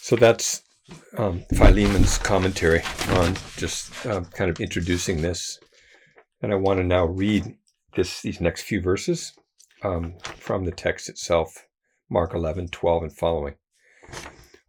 So 0.00 0.16
that's 0.16 0.62
um, 1.18 1.42
Philemon's 1.52 2.16
commentary 2.18 2.82
on 3.10 3.34
just 3.56 4.06
uh, 4.06 4.22
kind 4.32 4.50
of 4.50 4.60
introducing 4.60 5.20
this. 5.20 5.58
And 6.40 6.52
I 6.52 6.56
want 6.56 6.78
to 6.78 6.84
now 6.84 7.04
read 7.04 7.56
this 7.96 8.22
these 8.22 8.40
next 8.40 8.62
few 8.62 8.80
verses 8.80 9.32
um, 9.82 10.14
from 10.38 10.64
the 10.64 10.70
text 10.70 11.08
itself, 11.08 11.66
Mark 12.08 12.34
11, 12.34 12.68
12, 12.68 13.02
and 13.02 13.12
following. 13.12 13.54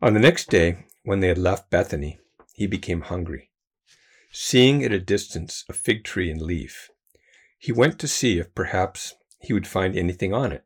On 0.02 0.14
the 0.14 0.20
next 0.20 0.50
day, 0.50 0.86
when 1.04 1.20
they 1.22 1.28
had 1.28 1.38
left 1.38 1.70
Bethany, 1.70 2.20
he 2.54 2.68
became 2.68 3.02
hungry. 3.02 3.52
Seeing 4.32 4.84
at 4.84 4.92
a 4.92 5.00
distance 5.00 5.64
a 5.70 5.74
fig 5.74 6.04
tree 6.04 6.30
in 6.30 6.46
leaf, 6.46 6.90
he 7.58 7.72
went 7.72 8.00
to 8.00 8.08
see 8.08 8.38
if 8.38 8.54
perhaps 8.54 9.16
he 9.40 9.54
would 9.54 9.68
find 9.68 9.96
anything 9.96 10.34
on 10.34 10.52
it. 10.52 10.66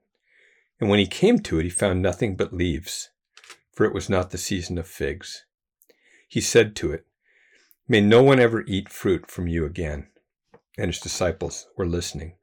And 0.82 0.90
when 0.90 0.98
he 0.98 1.06
came 1.06 1.38
to 1.40 1.60
it, 1.60 1.64
he 1.64 1.70
found 1.70 2.02
nothing 2.02 2.36
but 2.36 2.54
leaves, 2.54 3.12
for 3.72 3.86
it 3.86 3.94
was 3.94 4.10
not 4.10 4.32
the 4.32 4.38
season 4.40 4.80
of 4.80 4.88
figs. 4.88 5.46
He 6.28 6.42
said 6.42 6.76
to 6.78 6.92
it, 6.92 7.06
May 7.88 8.02
no 8.02 8.24
one 8.24 8.40
ever 8.40 8.64
eat 8.66 8.90
fruit 8.90 9.30
from 9.30 9.48
you 9.48 9.64
again. 9.64 10.08
And 10.78 10.88
his 10.88 11.00
disciples 11.00 11.68
were 11.78 11.86
listening. 11.86 12.34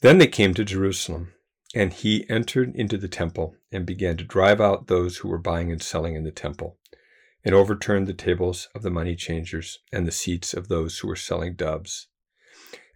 Then 0.00 0.18
they 0.18 0.28
came 0.28 0.54
to 0.54 0.64
Jerusalem, 0.64 1.32
and 1.74 1.92
he 1.92 2.28
entered 2.30 2.76
into 2.76 2.98
the 2.98 3.08
temple 3.08 3.56
and 3.72 3.84
began 3.84 4.16
to 4.18 4.24
drive 4.24 4.60
out 4.60 4.86
those 4.86 5.16
who 5.16 5.28
were 5.28 5.38
buying 5.38 5.72
and 5.72 5.82
selling 5.82 6.14
in 6.14 6.22
the 6.22 6.30
temple, 6.30 6.78
and 7.44 7.54
overturned 7.54 8.06
the 8.06 8.14
tables 8.14 8.68
of 8.76 8.82
the 8.82 8.90
money 8.90 9.16
changers 9.16 9.80
and 9.92 10.06
the 10.06 10.12
seats 10.12 10.54
of 10.54 10.68
those 10.68 10.98
who 10.98 11.08
were 11.08 11.16
selling 11.16 11.54
doves. 11.54 12.06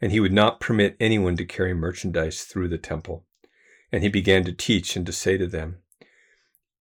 And 0.01 0.13
he 0.13 0.21
would 0.21 0.33
not 0.33 0.61
permit 0.61 0.97
anyone 1.01 1.37
to 1.39 1.45
carry 1.45 1.75
merchandise 1.75 2.43
through 2.43 2.69
the 2.69 2.79
temple. 2.79 3.25
And 3.91 4.03
he 4.03 4.09
began 4.09 4.45
to 4.45 4.53
teach 4.53 4.97
and 4.97 5.07
to 5.07 5.13
say 5.13 5.39
to 5.39 5.47
them, 5.47 5.79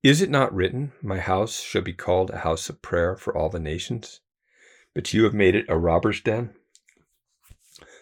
Is 0.03 0.21
it 0.21 0.29
not 0.29 0.53
written, 0.53 0.91
My 1.01 1.19
house 1.19 1.61
shall 1.61 1.81
be 1.81 1.93
called 1.93 2.29
a 2.29 2.39
house 2.39 2.69
of 2.69 2.81
prayer 2.81 3.15
for 3.15 3.35
all 3.35 3.49
the 3.49 3.59
nations? 3.59 4.21
But 4.93 5.13
you 5.13 5.23
have 5.23 5.33
made 5.33 5.55
it 5.55 5.65
a 5.69 5.77
robber's 5.77 6.21
den? 6.21 6.53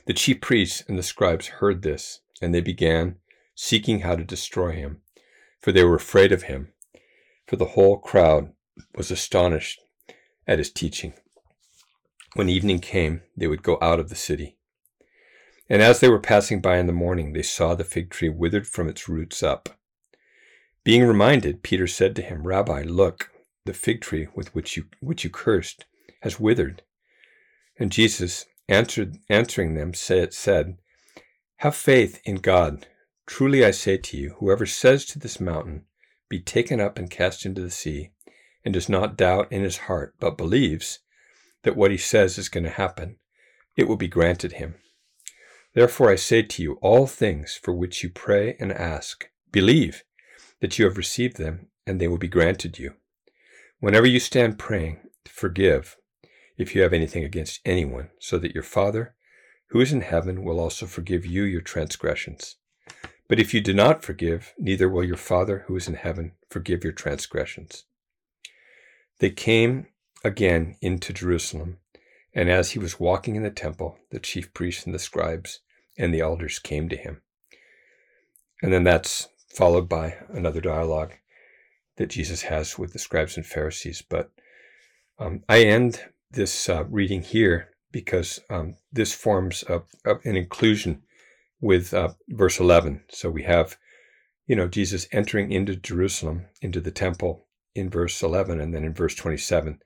The 0.06 0.14
chief 0.14 0.42
priests 0.42 0.84
and 0.88 0.98
the 0.98 1.04
scribes 1.04 1.48
heard 1.48 1.82
this, 1.82 2.22
and 2.42 2.54
they 2.54 2.62
began 2.62 3.18
seeking 3.56 4.02
how 4.02 4.16
to 4.16 4.24
destroy 4.24 4.72
him, 4.72 5.02
for 5.60 5.72
they 5.72 5.84
were 5.84 5.96
afraid 5.96 6.32
of 6.32 6.44
him, 6.44 6.74
for 7.48 7.56
the 7.56 7.66
whole 7.66 7.98
crowd 7.98 8.54
was 8.96 9.12
astonished 9.12 9.82
at 10.48 10.60
his 10.60 10.72
teaching. 10.72 11.14
When 12.34 12.50
evening 12.50 12.80
came, 12.80 13.22
they 13.36 13.48
would 13.48 13.64
go 13.64 13.78
out 13.82 14.00
of 14.00 14.10
the 14.10 14.16
city. 14.16 14.58
And 15.70 15.82
as 15.82 16.00
they 16.00 16.10
were 16.10 16.20
passing 16.20 16.62
by 16.62 16.78
in 16.78 16.88
the 16.88 16.94
morning, 16.94 17.34
they 17.34 17.42
saw 17.42 17.74
the 17.74 17.84
fig 17.84 18.12
tree 18.12 18.30
withered 18.30 18.68
from 18.68 18.88
its 18.88 19.10
roots 19.10 19.42
up. 19.42 19.70
Being 20.84 21.04
reminded, 21.04 21.64
Peter 21.64 21.88
said 21.88 22.16
to 22.16 22.22
him, 22.22 22.46
Rabbi, 22.46 22.84
look, 22.84 23.32
the 23.66 23.74
fig 23.74 24.02
tree 24.02 24.28
with 24.36 24.54
which 24.54 24.78
you, 24.78 24.86
which 25.00 25.24
you 25.24 25.32
cursed 25.32 25.86
has 26.22 26.40
withered. 26.40 26.84
And 27.80 27.92
Jesus, 27.92 28.46
answered, 28.70 29.18
answering 29.30 29.74
them, 29.74 29.94
said, 29.94 30.34
said, 30.34 30.78
Have 31.58 31.76
faith 31.76 32.22
in 32.24 32.36
God. 32.36 32.88
Truly 33.26 33.66
I 33.66 33.72
say 33.72 33.98
to 33.98 34.18
you, 34.18 34.36
whoever 34.38 34.68
says 34.68 35.06
to 35.06 35.20
this 35.20 35.40
mountain, 35.40 35.86
Be 36.30 36.40
taken 36.40 36.80
up 36.80 37.00
and 37.00 37.10
cast 37.10 37.46
into 37.46 37.62
the 37.62 37.72
sea, 37.72 38.12
and 38.64 38.74
does 38.74 38.88
not 38.88 39.18
doubt 39.18 39.52
in 39.52 39.64
his 39.64 39.78
heart, 39.78 40.14
but 40.20 40.38
believes 40.38 41.00
that 41.64 41.76
what 41.76 41.92
he 41.92 41.98
says 41.98 42.38
is 42.38 42.50
going 42.50 42.64
to 42.64 42.70
happen, 42.70 43.18
it 43.76 43.88
will 43.88 43.98
be 43.98 44.08
granted 44.08 44.54
him. 44.54 44.76
Therefore 45.76 46.10
I 46.10 46.16
say 46.16 46.42
to 46.42 46.64
you, 46.64 46.74
all 46.82 47.06
things 47.06 47.60
for 47.62 47.74
which 47.74 48.02
you 48.02 48.10
pray 48.10 48.56
and 48.62 48.72
ask, 48.72 49.30
believe 49.52 50.06
that 50.62 50.80
you 50.80 50.86
have 50.86 50.96
received 50.96 51.36
them, 51.36 51.68
and 51.86 52.00
they 52.00 52.08
will 52.08 52.18
be 52.18 52.30
granted 52.30 52.80
you. 52.80 52.94
Whenever 53.82 54.08
you 54.08 54.22
stand 54.22 54.58
praying, 54.58 55.02
forgive 55.26 55.98
if 56.58 56.74
you 56.74 56.82
have 56.82 56.94
anything 56.94 57.26
against 57.26 57.60
anyone, 57.66 58.10
so 58.20 58.40
that 58.40 58.54
your 58.54 58.64
Father, 58.64 59.16
who 59.72 59.82
is 59.82 59.92
in 59.92 60.00
heaven, 60.00 60.46
will 60.46 60.62
also 60.62 60.86
forgive 60.86 61.26
you 61.26 61.44
your 61.44 61.60
transgressions. 61.60 62.56
But 63.28 63.42
if 63.42 63.54
you 63.54 63.60
do 63.60 63.74
not 63.74 64.02
forgive, 64.02 64.54
neither 64.58 64.88
will 64.88 65.04
your 65.04 65.18
Father, 65.18 65.66
who 65.68 65.76
is 65.76 65.90
in 65.90 65.96
heaven, 65.96 66.32
forgive 66.50 66.86
your 66.86 66.94
transgressions. 66.94 67.84
They 69.20 69.30
came 69.30 69.88
again 70.24 70.78
into 70.80 71.12
Jerusalem, 71.12 71.80
and 72.34 72.50
as 72.50 72.72
he 72.72 72.80
was 72.80 72.98
walking 72.98 73.36
in 73.36 73.44
the 73.44 73.52
temple, 73.52 73.98
the 74.12 74.20
chief 74.20 74.54
priests 74.54 74.86
and 74.86 74.96
the 74.96 75.00
scribes 75.00 75.60
and 75.98 76.14
the 76.14 76.22
elders 76.22 76.60
came 76.60 76.90
to 76.90 76.98
him. 76.98 77.22
And 78.62 78.72
then 78.72 78.84
that's 78.84 79.30
followed 79.50 79.88
by 79.88 80.18
another 80.30 80.62
dialogue 80.62 81.14
that 81.98 82.10
Jesus 82.10 82.44
has 82.44 82.78
with 82.78 82.94
the 82.94 83.00
scribes 83.00 83.38
and 83.38 83.46
Pharisees. 83.46 84.04
But 84.08 84.32
um, 85.20 85.44
I 85.48 85.64
end 85.64 86.04
this 86.32 86.68
uh, 86.68 86.84
reading 86.86 87.22
here 87.22 87.70
because 87.92 88.42
um, 88.50 88.76
this 88.92 89.14
forms 89.14 89.64
a, 89.70 89.82
a, 90.06 90.16
an 90.26 90.36
inclusion 90.36 91.04
with 91.62 91.94
uh, 91.94 92.10
verse 92.30 92.60
11. 92.60 93.04
So 93.10 93.30
we 93.30 93.44
have, 93.44 93.78
you 94.46 94.56
know, 94.56 94.68
Jesus 94.68 95.08
entering 95.12 95.52
into 95.52 95.76
Jerusalem, 95.76 96.48
into 96.62 96.82
the 96.82 96.92
temple 96.92 97.48
in 97.74 97.90
verse 97.90 98.22
11, 98.22 98.60
and 98.60 98.74
then 98.74 98.84
in 98.84 98.94
verse 98.94 99.16
27, 99.16 99.80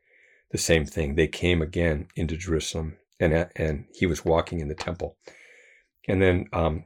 the 0.52 0.58
same 0.58 0.86
thing. 0.86 1.16
They 1.16 1.28
came 1.28 1.62
again 1.62 2.08
into 2.16 2.36
Jerusalem, 2.36 2.98
and 3.20 3.48
and 3.56 3.86
he 3.94 4.06
was 4.06 4.26
walking 4.26 4.60
in 4.60 4.68
the 4.68 4.76
temple. 4.76 5.18
And 6.10 6.20
then, 6.20 6.48
um, 6.52 6.86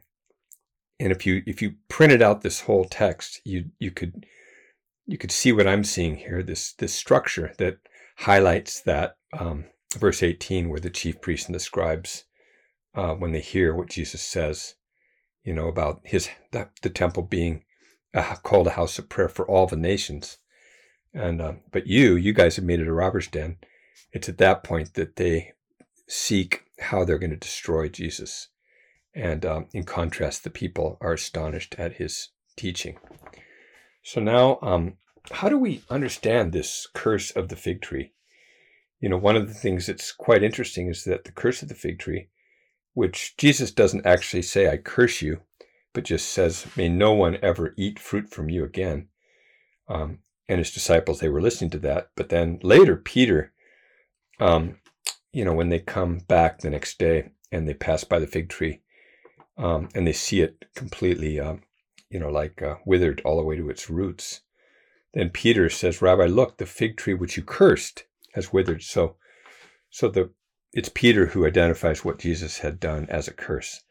and 1.00 1.12
if 1.12 1.26
you 1.26 1.42
if 1.48 1.62
you 1.62 1.76
printed 1.88 2.22
out 2.22 2.42
this 2.42 2.62
whole 2.62 2.84
text, 2.84 3.40
you 3.46 3.72
you 3.80 3.90
could 3.90 4.26
you 5.06 5.18
could 5.18 5.32
see 5.32 5.54
what 5.54 5.66
I'm 5.66 5.86
seeing 5.86 6.18
here. 6.18 6.44
This 6.44 6.74
this 6.74 6.94
structure 6.94 7.54
that 7.58 7.78
highlights 8.18 8.82
that 8.82 9.16
um, 9.32 9.66
verse 9.96 10.22
18, 10.22 10.68
where 10.68 10.82
the 10.82 10.90
chief 10.90 11.22
priests 11.22 11.48
and 11.48 11.56
the 11.56 11.60
scribes, 11.60 12.26
uh, 12.96 13.14
when 13.14 13.32
they 13.32 13.40
hear 13.40 13.74
what 13.74 13.90
Jesus 13.90 14.22
says, 14.22 14.76
you 15.46 15.54
know, 15.54 15.70
about 15.70 16.02
his 16.04 16.30
the, 16.52 16.68
the 16.82 16.90
temple 16.90 17.24
being 17.24 17.64
called 18.44 18.68
a 18.68 18.72
house 18.72 19.00
of 19.00 19.08
prayer 19.08 19.30
for 19.30 19.48
all 19.48 19.68
the 19.68 19.78
nations, 19.78 20.38
and 21.14 21.42
uh, 21.42 21.54
but 21.72 21.88
you, 21.88 22.16
you 22.18 22.34
guys 22.34 22.58
have 22.58 22.66
made 22.66 22.82
it 22.82 22.88
a 22.90 22.94
robber's 22.94 23.28
den. 23.28 23.56
It's 24.12 24.28
at 24.28 24.38
that 24.40 24.64
point 24.64 24.96
that 24.96 25.16
they 25.16 25.54
seek 26.10 26.66
how 26.78 27.06
they're 27.06 27.18
going 27.18 27.30
to 27.30 27.38
destroy 27.38 27.88
Jesus, 27.88 28.50
and 29.16 29.46
um, 29.46 29.68
in 29.74 29.84
contrast, 29.84 30.44
the 30.44 30.50
people 30.50 30.98
are 31.02 31.14
astonished 31.14 31.76
at 31.78 31.94
his 31.94 32.30
teaching. 32.58 32.98
So 34.04 34.22
now, 34.22 34.60
um, 34.62 34.98
how 35.32 35.50
do 35.50 35.58
we 35.58 35.84
understand 35.90 36.52
this 36.52 36.88
curse 36.94 37.32
of 37.32 37.50
the 37.50 37.56
fig 37.56 37.82
tree? 37.82 38.12
You 39.00 39.10
know, 39.10 39.18
one 39.18 39.36
of 39.36 39.48
the 39.48 39.54
things 39.54 39.88
that's 39.88 40.12
quite 40.12 40.44
interesting 40.44 40.88
is 40.88 41.04
that 41.04 41.26
the 41.26 41.32
curse 41.32 41.62
of 41.62 41.70
the 41.70 41.76
fig 41.76 42.00
tree, 42.00 42.30
which 42.94 43.36
Jesus 43.38 43.72
doesn't 43.72 44.06
actually 44.06 44.42
say, 44.42 44.70
I 44.70 44.78
curse 44.78 45.22
you, 45.22 45.42
but 45.94 46.06
just 46.06 46.30
says, 46.30 46.66
May 46.76 46.90
no 46.90 47.14
one 47.14 47.38
ever 47.42 47.74
eat 47.78 48.00
fruit 48.00 48.30
from 48.30 48.50
you 48.50 48.64
again. 48.64 49.08
Um, 49.88 50.20
and 50.50 50.60
his 50.60 50.72
disciples, 50.72 51.20
they 51.20 51.30
were 51.30 51.42
listening 51.42 51.70
to 51.72 51.80
that. 51.80 52.10
But 52.16 52.30
then 52.30 52.60
later, 52.64 52.96
Peter, 52.96 53.54
um, 54.40 54.78
you 55.32 55.46
know, 55.46 55.54
when 55.54 55.70
they 55.70 55.80
come 55.80 56.20
back 56.20 56.60
the 56.60 56.70
next 56.70 57.00
day 57.00 57.32
and 57.52 57.68
they 57.68 57.74
pass 57.74 58.04
by 58.04 58.20
the 58.20 58.28
fig 58.28 58.50
tree 58.50 58.83
um, 59.58 59.90
and 59.94 60.08
they 60.08 60.14
see 60.14 60.42
it 60.42 60.66
completely, 60.76 61.40
uh, 61.40 61.56
you 62.10 62.20
know, 62.20 62.30
like 62.30 62.62
uh, 62.62 62.76
withered 62.86 63.22
all 63.24 63.38
the 63.38 63.44
way 63.44 63.56
to 63.56 63.70
its 63.70 63.90
roots, 63.90 64.42
then 65.14 65.30
Peter 65.30 65.70
says, 65.70 66.02
Rabbi, 66.02 66.26
look, 66.26 66.58
the 66.58 66.66
fig 66.66 66.98
tree 66.98 67.14
which 67.14 67.38
you 67.38 67.44
cursed 67.44 68.06
has 68.34 68.52
withered. 68.52 68.82
So, 68.82 69.16
so 69.90 70.10
the 70.10 70.32
it's 70.74 70.90
Peter 70.90 71.28
who 71.28 71.46
identifies 71.46 72.04
what 72.04 72.18
Jesus 72.18 72.60
had 72.60 72.80
done 72.80 73.06
as 73.10 73.28
a 73.28 73.34
curse. 73.34 73.84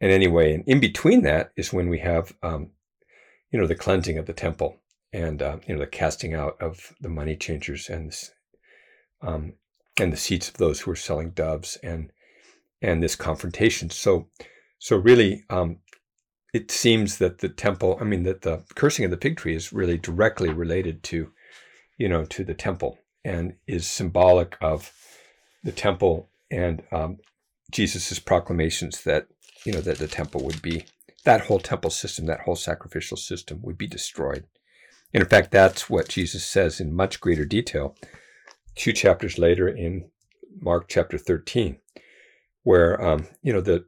And 0.00 0.12
anyway, 0.12 0.54
and 0.54 0.64
in 0.68 0.78
between 0.78 1.22
that 1.22 1.50
is 1.56 1.72
when 1.72 1.88
we 1.88 1.98
have, 1.98 2.32
um, 2.44 2.70
you 3.50 3.60
know, 3.60 3.66
the 3.66 3.74
cleansing 3.74 4.18
of 4.18 4.26
the 4.26 4.32
temple 4.32 4.78
and 5.12 5.42
uh, 5.42 5.58
you 5.66 5.74
know 5.74 5.80
the 5.80 5.86
casting 5.86 6.34
out 6.34 6.56
of 6.60 6.94
the 7.00 7.08
money 7.08 7.36
changers 7.36 7.88
and 7.88 8.14
um, 9.20 9.54
and 10.00 10.12
the 10.12 10.16
seats 10.16 10.48
of 10.48 10.56
those 10.56 10.80
who 10.80 10.90
are 10.90 10.96
selling 10.96 11.30
doves 11.30 11.76
and 11.82 12.10
and 12.80 13.02
this 13.02 13.14
confrontation. 13.14 13.90
So, 13.90 14.28
so 14.82 14.96
really, 14.96 15.44
um, 15.48 15.76
it 16.52 16.72
seems 16.72 17.18
that 17.18 17.38
the 17.38 17.48
temple, 17.48 17.96
I 18.00 18.04
mean, 18.04 18.24
that 18.24 18.42
the 18.42 18.64
cursing 18.74 19.04
of 19.04 19.12
the 19.12 19.16
fig 19.16 19.36
tree 19.36 19.54
is 19.54 19.72
really 19.72 19.96
directly 19.96 20.48
related 20.48 21.04
to, 21.04 21.30
you 21.98 22.08
know, 22.08 22.24
to 22.24 22.42
the 22.42 22.52
temple 22.54 22.98
and 23.24 23.54
is 23.68 23.86
symbolic 23.86 24.56
of 24.60 24.92
the 25.62 25.70
temple 25.70 26.30
and 26.50 26.82
um, 26.90 27.18
Jesus's 27.70 28.18
proclamations 28.18 29.04
that, 29.04 29.28
you 29.64 29.72
know, 29.72 29.80
that 29.82 29.98
the 29.98 30.08
temple 30.08 30.44
would 30.44 30.60
be 30.60 30.84
that 31.22 31.42
whole 31.42 31.60
temple 31.60 31.90
system, 31.90 32.26
that 32.26 32.40
whole 32.40 32.56
sacrificial 32.56 33.16
system 33.16 33.60
would 33.62 33.78
be 33.78 33.86
destroyed. 33.86 34.46
And 35.14 35.22
in 35.22 35.28
fact, 35.28 35.52
that's 35.52 35.88
what 35.88 36.08
Jesus 36.08 36.44
says 36.44 36.80
in 36.80 36.92
much 36.92 37.20
greater 37.20 37.44
detail 37.44 37.94
two 38.74 38.92
chapters 38.92 39.38
later 39.38 39.68
in 39.68 40.10
Mark 40.60 40.88
chapter 40.88 41.18
13, 41.18 41.78
where, 42.64 43.00
um, 43.00 43.28
you 43.44 43.52
know, 43.52 43.60
the, 43.60 43.84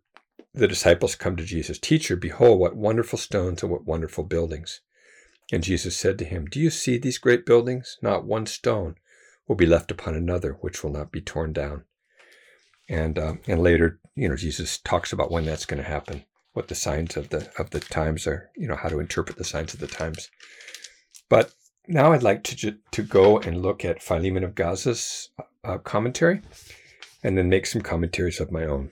the 0.54 0.68
disciples 0.68 1.16
come 1.16 1.36
to 1.36 1.44
Jesus, 1.44 1.78
Teacher, 1.78 2.16
behold, 2.16 2.60
what 2.60 2.76
wonderful 2.76 3.18
stones 3.18 3.62
and 3.62 3.72
what 3.72 3.84
wonderful 3.84 4.22
buildings. 4.22 4.80
And 5.52 5.64
Jesus 5.64 5.96
said 5.96 6.16
to 6.18 6.24
him, 6.24 6.46
Do 6.46 6.60
you 6.60 6.70
see 6.70 6.96
these 6.96 7.18
great 7.18 7.44
buildings? 7.44 7.98
Not 8.00 8.24
one 8.24 8.46
stone 8.46 8.94
will 9.46 9.56
be 9.56 9.66
left 9.66 9.90
upon 9.90 10.14
another, 10.14 10.52
which 10.60 10.82
will 10.82 10.92
not 10.92 11.12
be 11.12 11.20
torn 11.20 11.52
down. 11.52 11.84
And 12.88 13.18
uh, 13.18 13.34
and 13.46 13.62
later, 13.62 13.98
you 14.14 14.28
know, 14.28 14.36
Jesus 14.36 14.78
talks 14.78 15.12
about 15.12 15.30
when 15.30 15.44
that's 15.44 15.66
going 15.66 15.82
to 15.82 15.88
happen, 15.88 16.24
what 16.52 16.68
the 16.68 16.74
signs 16.74 17.16
of 17.16 17.30
the 17.30 17.50
of 17.58 17.70
the 17.70 17.80
times 17.80 18.26
are, 18.26 18.50
you 18.56 18.68
know, 18.68 18.76
how 18.76 18.88
to 18.88 19.00
interpret 19.00 19.36
the 19.36 19.44
signs 19.44 19.74
of 19.74 19.80
the 19.80 19.86
times. 19.86 20.30
But 21.28 21.52
now 21.88 22.12
I'd 22.12 22.22
like 22.22 22.42
to 22.44 22.76
to 22.90 23.02
go 23.02 23.38
and 23.38 23.62
look 23.62 23.84
at 23.84 24.02
Philemon 24.02 24.44
of 24.44 24.54
Gaza's 24.54 25.30
uh, 25.64 25.78
commentary, 25.78 26.42
and 27.22 27.36
then 27.36 27.48
make 27.48 27.66
some 27.66 27.82
commentaries 27.82 28.40
of 28.40 28.52
my 28.52 28.64
own. 28.64 28.90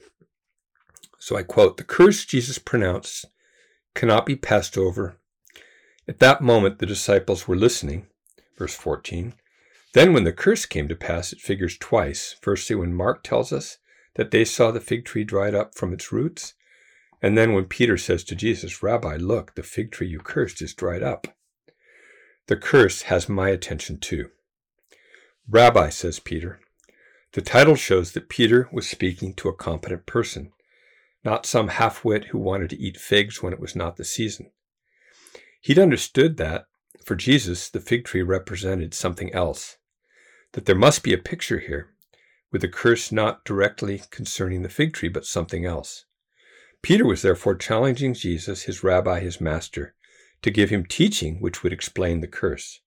So 1.25 1.37
I 1.37 1.45
quote: 1.45 1.77
"The 1.77 1.85
curse 1.85 2.25
Jesus 2.25 2.59
pronounced 2.59 3.27
cannot 3.95 4.27
be 4.27 4.35
passed 4.35 4.77
over." 4.77 5.21
At 6.09 6.19
that 6.19 6.43
moment, 6.43 6.81
the 6.81 6.85
disciples 6.95 7.47
were 7.47 7.55
listening. 7.55 8.09
Verse 8.59 8.75
14. 8.75 9.35
Then, 9.93 10.13
when 10.13 10.25
the 10.25 10.33
curse 10.33 10.67
came 10.67 10.89
to 10.89 10.97
pass, 10.97 11.33
it 11.33 11.41
figures 11.41 11.79
twice. 11.79 12.35
Firstly, 12.41 12.75
when 12.75 12.93
Mark 12.93 13.23
tells 13.23 13.53
us 13.53 13.79
that 14.17 14.33
they 14.33 14.45
saw 14.45 14.73
the 14.73 14.81
fig 14.81 15.05
tree 15.05 15.23
dried 15.23 15.55
up 15.55 15.77
from 15.77 15.93
its 15.93 16.11
roots. 16.11 16.55
And 17.23 17.39
then 17.39 17.53
when 17.53 17.67
Peter 17.67 17.97
says 17.97 18.25
to 18.25 18.35
Jesus, 18.35 18.83
Rabbi, 18.83 19.15
look, 19.15 19.55
the 19.55 19.63
fig 19.63 19.93
tree 19.93 20.09
you 20.09 20.19
cursed 20.19 20.61
is 20.61 20.75
dried 20.75 21.05
up. 21.05 21.29
The 22.49 22.57
curse 22.57 23.03
has 23.03 23.29
my 23.29 23.51
attention 23.51 24.01
too. 24.01 24.31
Rabbi, 25.49 25.91
says 25.91 26.19
Peter. 26.19 26.59
The 27.35 27.43
title 27.43 27.77
shows 27.77 28.11
that 28.11 28.29
Peter 28.29 28.69
was 28.73 28.89
speaking 28.89 29.35
to 29.35 29.49
a 29.49 29.55
competent 29.55 30.05
person, 30.05 30.53
not 31.25 31.47
some 31.47 31.69
half 31.69 32.05
wit 32.05 32.27
who 32.27 32.39
wanted 32.39 32.71
to 32.71 32.81
eat 32.81 32.97
figs 32.97 33.43
when 33.43 33.53
it 33.53 33.61
was 33.61 33.77
not 33.77 33.97
the 33.97 34.05
season. 34.05 34.51
He'd 35.61 35.79
understood 35.79 36.37
that, 36.39 36.67
for 37.05 37.15
Jesus, 37.15 37.69
the 37.71 37.81
fig 37.81 38.05
tree 38.05 38.23
represented 38.23 38.95
something 38.95 39.33
else, 39.33 39.79
that 40.53 40.67
there 40.67 40.77
must 40.77 41.03
be 41.03 41.13
a 41.13 41.19
picture 41.19 41.61
here, 41.61 41.91
with 42.51 42.65
a 42.65 42.69
curse 42.69 43.13
not 43.13 43.45
directly 43.45 44.03
concerning 44.11 44.63
the 44.63 44.69
fig 44.69 44.93
tree, 44.93 45.09
but 45.09 45.25
something 45.25 45.65
else. 45.65 46.05
Peter 46.83 47.07
was 47.07 47.23
therefore 47.23 47.55
challenging 47.55 48.13
Jesus, 48.13 48.63
his 48.63 48.83
rabbi, 48.83 49.21
his 49.21 49.41
master, 49.41 49.95
to 50.43 50.51
give 50.51 50.71
him 50.71 50.85
teaching 50.85 51.41
which 51.41 51.63
would 51.63 51.73
explain 51.73 52.21
the 52.21 52.27
curse. 52.27 52.81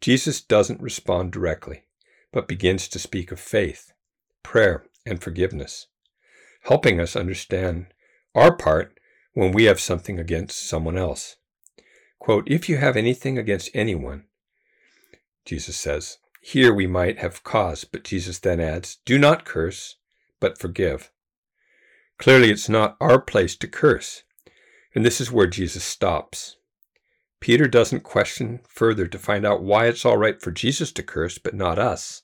Jesus 0.00 0.42
doesn't 0.42 0.82
respond 0.82 1.32
directly, 1.32 1.84
but 2.32 2.48
begins 2.48 2.88
to 2.88 2.98
speak 2.98 3.32
of 3.32 3.40
faith, 3.40 3.92
prayer, 4.42 4.84
and 5.06 5.22
forgiveness, 5.22 5.86
helping 6.62 7.00
us 7.00 7.16
understand 7.16 7.86
our 8.34 8.54
part 8.54 8.98
when 9.34 9.52
we 9.52 9.64
have 9.64 9.80
something 9.80 10.18
against 10.18 10.68
someone 10.68 10.96
else. 10.96 11.36
Quote, 12.18 12.48
if 12.48 12.68
you 12.68 12.76
have 12.76 12.96
anything 12.96 13.38
against 13.38 13.70
anyone, 13.74 14.24
Jesus 15.44 15.76
says, 15.76 16.18
here 16.44 16.74
we 16.74 16.88
might 16.88 17.20
have 17.20 17.44
cause, 17.44 17.84
but 17.84 18.02
Jesus 18.02 18.40
then 18.40 18.58
adds, 18.58 18.98
Do 19.04 19.16
not 19.16 19.44
curse, 19.44 19.96
but 20.40 20.58
forgive. 20.58 21.12
Clearly, 22.18 22.50
it's 22.50 22.68
not 22.68 22.96
our 23.00 23.20
place 23.20 23.54
to 23.56 23.68
curse, 23.68 24.24
and 24.92 25.06
this 25.06 25.20
is 25.20 25.30
where 25.30 25.46
Jesus 25.46 25.84
stops. 25.84 26.56
Peter 27.38 27.68
doesn't 27.68 28.02
question 28.02 28.58
further 28.68 29.06
to 29.06 29.20
find 29.20 29.46
out 29.46 29.62
why 29.62 29.86
it's 29.86 30.04
all 30.04 30.16
right 30.16 30.42
for 30.42 30.50
Jesus 30.50 30.90
to 30.92 31.02
curse, 31.04 31.38
but 31.38 31.54
not 31.54 31.78
us, 31.78 32.22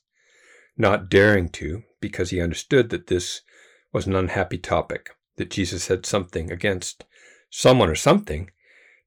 not 0.77 1.09
daring 1.09 1.47
to, 1.49 1.83
because 2.01 2.29
he 2.29 2.41
understood 2.41 2.89
that 2.89 3.07
this 3.07 3.41
was 3.91 4.07
an 4.07 4.15
unhappy 4.15 4.57
topic, 4.57 5.11
that 5.37 5.49
Jesus 5.49 5.87
had 5.87 6.05
something 6.05 6.51
against 6.51 7.05
someone 7.49 7.89
or 7.89 7.95
something, 7.95 8.51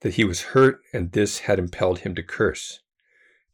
that 0.00 0.14
he 0.14 0.24
was 0.24 0.42
hurt, 0.42 0.80
and 0.92 1.12
this 1.12 1.40
had 1.40 1.59
impelled 1.59 2.00
him 2.00 2.14
to 2.14 2.22
curse. 2.22 2.80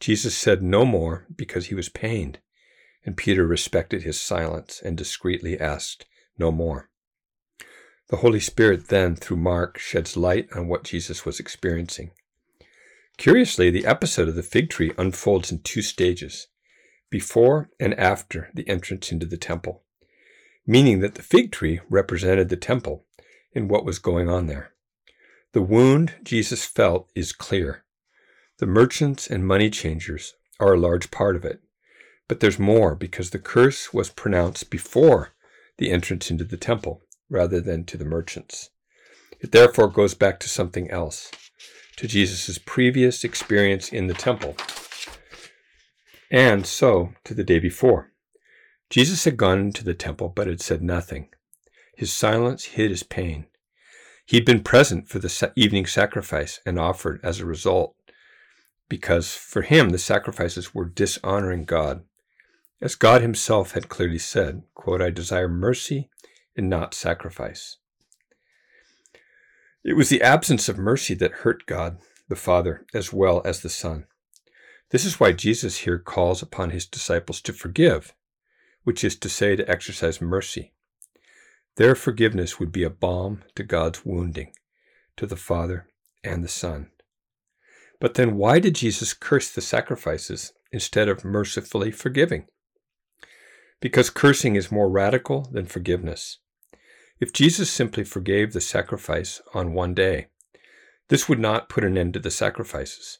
Jesus 0.01 0.37
said 0.37 0.63
no 0.63 0.85
more 0.85 1.27
because 1.35 1.67
he 1.67 1.75
was 1.75 1.89
pained, 1.89 2.39
and 3.05 3.17
Peter 3.17 3.47
respected 3.47 4.03
his 4.03 4.21
silence 4.21 4.81
and 4.85 4.97
discreetly 4.97 5.59
asked 5.59 6.07
no 6.39 6.51
more. 6.51 6.89
The 8.09 8.19
Holy 8.19 8.41
Spirit 8.41 8.89
then, 8.89 9.17
through 9.17 9.37
Mark, 9.37 9.77
sheds 9.77 10.17
light 10.17 10.49
on 10.55 10.69
what 10.69 10.85
Jesus 10.85 11.27
was 11.27 11.39
experiencing. 11.39 12.13
Curiously, 13.19 13.71
the 13.71 13.85
episode 13.85 14.29
of 14.29 14.35
the 14.35 14.43
fig 14.43 14.71
tree 14.71 14.93
unfolds 14.97 15.53
in 15.53 15.61
two 15.61 15.83
stages 15.83 16.47
before 17.11 17.69
and 17.81 17.93
after 17.95 18.51
the 18.55 18.69
entrance 18.69 19.11
into 19.11 19.27
the 19.27 19.37
temple, 19.37 19.83
meaning 20.69 21.01
that 21.01 21.15
the 21.15 21.23
fig 21.23 21.51
tree 21.51 21.81
represented 21.89 22.51
the 22.51 22.57
temple 22.57 23.07
and 23.55 23.71
what 23.71 23.87
was 23.87 23.99
going 23.99 24.29
on 24.29 24.47
there. 24.47 24.71
The 25.53 25.63
wound 25.63 26.17
Jesus 26.23 26.67
felt 26.67 27.11
is 27.15 27.33
clear. 27.33 27.85
The 28.59 28.67
merchants 28.67 29.27
and 29.27 29.47
money 29.47 29.71
changers 29.71 30.35
are 30.61 30.75
a 30.75 30.79
large 30.79 31.11
part 31.11 31.37
of 31.37 31.45
it. 31.45 31.63
But 32.29 32.41
there's 32.41 32.59
more 32.59 32.95
because 32.95 33.31
the 33.31 33.39
curse 33.39 33.95
was 33.95 34.11
pronounced 34.11 34.69
before 34.69 35.31
the 35.79 35.91
entrance 35.91 36.31
into 36.31 36.45
the 36.45 36.59
temple 36.59 37.01
rather 37.31 37.63
than 37.63 37.85
to 37.87 37.97
the 37.97 38.05
merchants. 38.05 38.69
It 39.41 39.53
therefore 39.53 39.89
goes 39.89 40.13
back 40.13 40.39
to 40.41 40.51
something 40.51 40.91
else, 40.91 41.31
to 41.97 42.07
Jesus' 42.07 42.59
previous 42.59 43.25
experience 43.25 43.91
in 43.91 44.07
the 44.07 44.15
temple, 44.15 44.55
and 46.31 46.67
so 46.67 47.15
to 47.25 47.33
the 47.33 47.45
day 47.45 47.59
before. 47.59 48.13
Jesus 48.91 49.25
had 49.25 49.37
gone 49.37 49.59
into 49.59 49.85
the 49.85 49.95
temple 49.95 50.29
but 50.29 50.47
had 50.47 50.61
said 50.61 50.83
nothing. 50.83 51.29
His 51.97 52.13
silence 52.13 52.65
hid 52.65 52.91
his 52.91 53.03
pain. 53.03 53.47
He'd 54.25 54.45
been 54.45 54.63
present 54.63 55.09
for 55.09 55.19
the 55.19 55.53
evening 55.57 55.87
sacrifice 55.87 56.61
and 56.67 56.79
offered, 56.79 57.19
as 57.23 57.41
a 57.41 57.47
result, 57.47 57.95
because 58.89 59.33
for 59.33 59.63
him 59.63 59.91
the 59.91 59.99
sacrifices 59.99 60.75
were 60.75 60.85
dishonoring 60.85 61.65
God. 61.65 62.05
As 62.81 62.95
God 62.95 63.23
himself 63.23 63.73
had 63.73 63.89
clearly 63.89 64.19
said, 64.19 64.63
quote, 64.75 65.03
I 65.03 65.11
desire 65.11 65.49
mercy 65.49 66.11
and 66.57 66.69
not 66.69 66.95
sacrifice. 66.95 67.79
It 69.83 69.97
was 69.97 70.09
the 70.09 70.23
absence 70.23 70.69
of 70.69 70.79
mercy 70.79 71.15
that 71.15 71.33
hurt 71.33 71.67
God, 71.67 71.99
the 72.29 72.37
Father, 72.37 72.85
as 72.93 73.13
well 73.13 73.43
as 73.45 73.61
the 73.61 73.69
Son. 73.69 74.07
This 74.91 75.05
is 75.05 75.19
why 75.19 75.33
Jesus 75.33 75.79
here 75.79 75.99
calls 75.99 76.43
upon 76.43 76.71
his 76.71 76.87
disciples 76.87 77.41
to 77.43 77.53
forgive, 77.53 78.15
which 78.89 79.05
is 79.05 79.17
to 79.17 79.29
say, 79.29 79.55
to 79.55 79.71
exercise 79.71 80.19
mercy. 80.19 80.73
Their 81.77 81.95
forgiveness 81.95 82.59
would 82.59 82.73
be 82.73 82.85
a 82.85 82.89
balm 82.89 83.45
to 83.55 83.63
God's 83.63 84.03
wounding, 84.03 84.51
to 85.19 85.27
the 85.27 85.37
Father 85.37 85.89
and 86.25 86.43
the 86.43 86.49
Son. 86.49 86.91
But 88.01 88.15
then 88.15 88.39
why 88.39 88.61
did 88.61 88.77
Jesus 88.77 89.13
curse 89.13 89.51
the 89.51 89.61
sacrifices 89.61 90.55
instead 90.73 91.07
of 91.07 91.23
mercifully 91.23 91.91
forgiving? 91.91 92.47
Because 93.79 94.09
cursing 94.09 94.57
is 94.57 94.73
more 94.73 94.89
radical 94.89 95.51
than 95.53 95.67
forgiveness. 95.67 96.39
If 97.21 97.35
Jesus 97.35 97.71
simply 97.71 98.05
forgave 98.05 98.55
the 98.55 98.61
sacrifice 98.63 99.43
on 99.53 99.75
one 99.75 99.93
day, 99.93 100.29
this 101.09 101.29
would 101.29 101.39
not 101.39 101.69
put 101.69 101.85
an 101.85 101.99
end 101.99 102.15
to 102.15 102.21
the 102.21 102.31
sacrifices, 102.31 103.19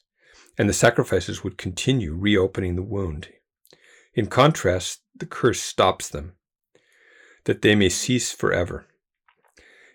and 0.57 0.67
the 0.67 0.73
sacrifices 0.73 1.43
would 1.43 1.59
continue 1.59 2.15
reopening 2.15 2.75
the 2.75 2.81
wound. 2.81 3.27
In 4.13 4.27
contrast, 4.27 5.01
the 5.15 5.25
curse 5.25 5.61
stops 5.61 6.09
them, 6.09 6.33
that 7.45 7.61
they 7.61 7.75
may 7.75 7.89
cease 7.89 8.31
forever, 8.31 8.85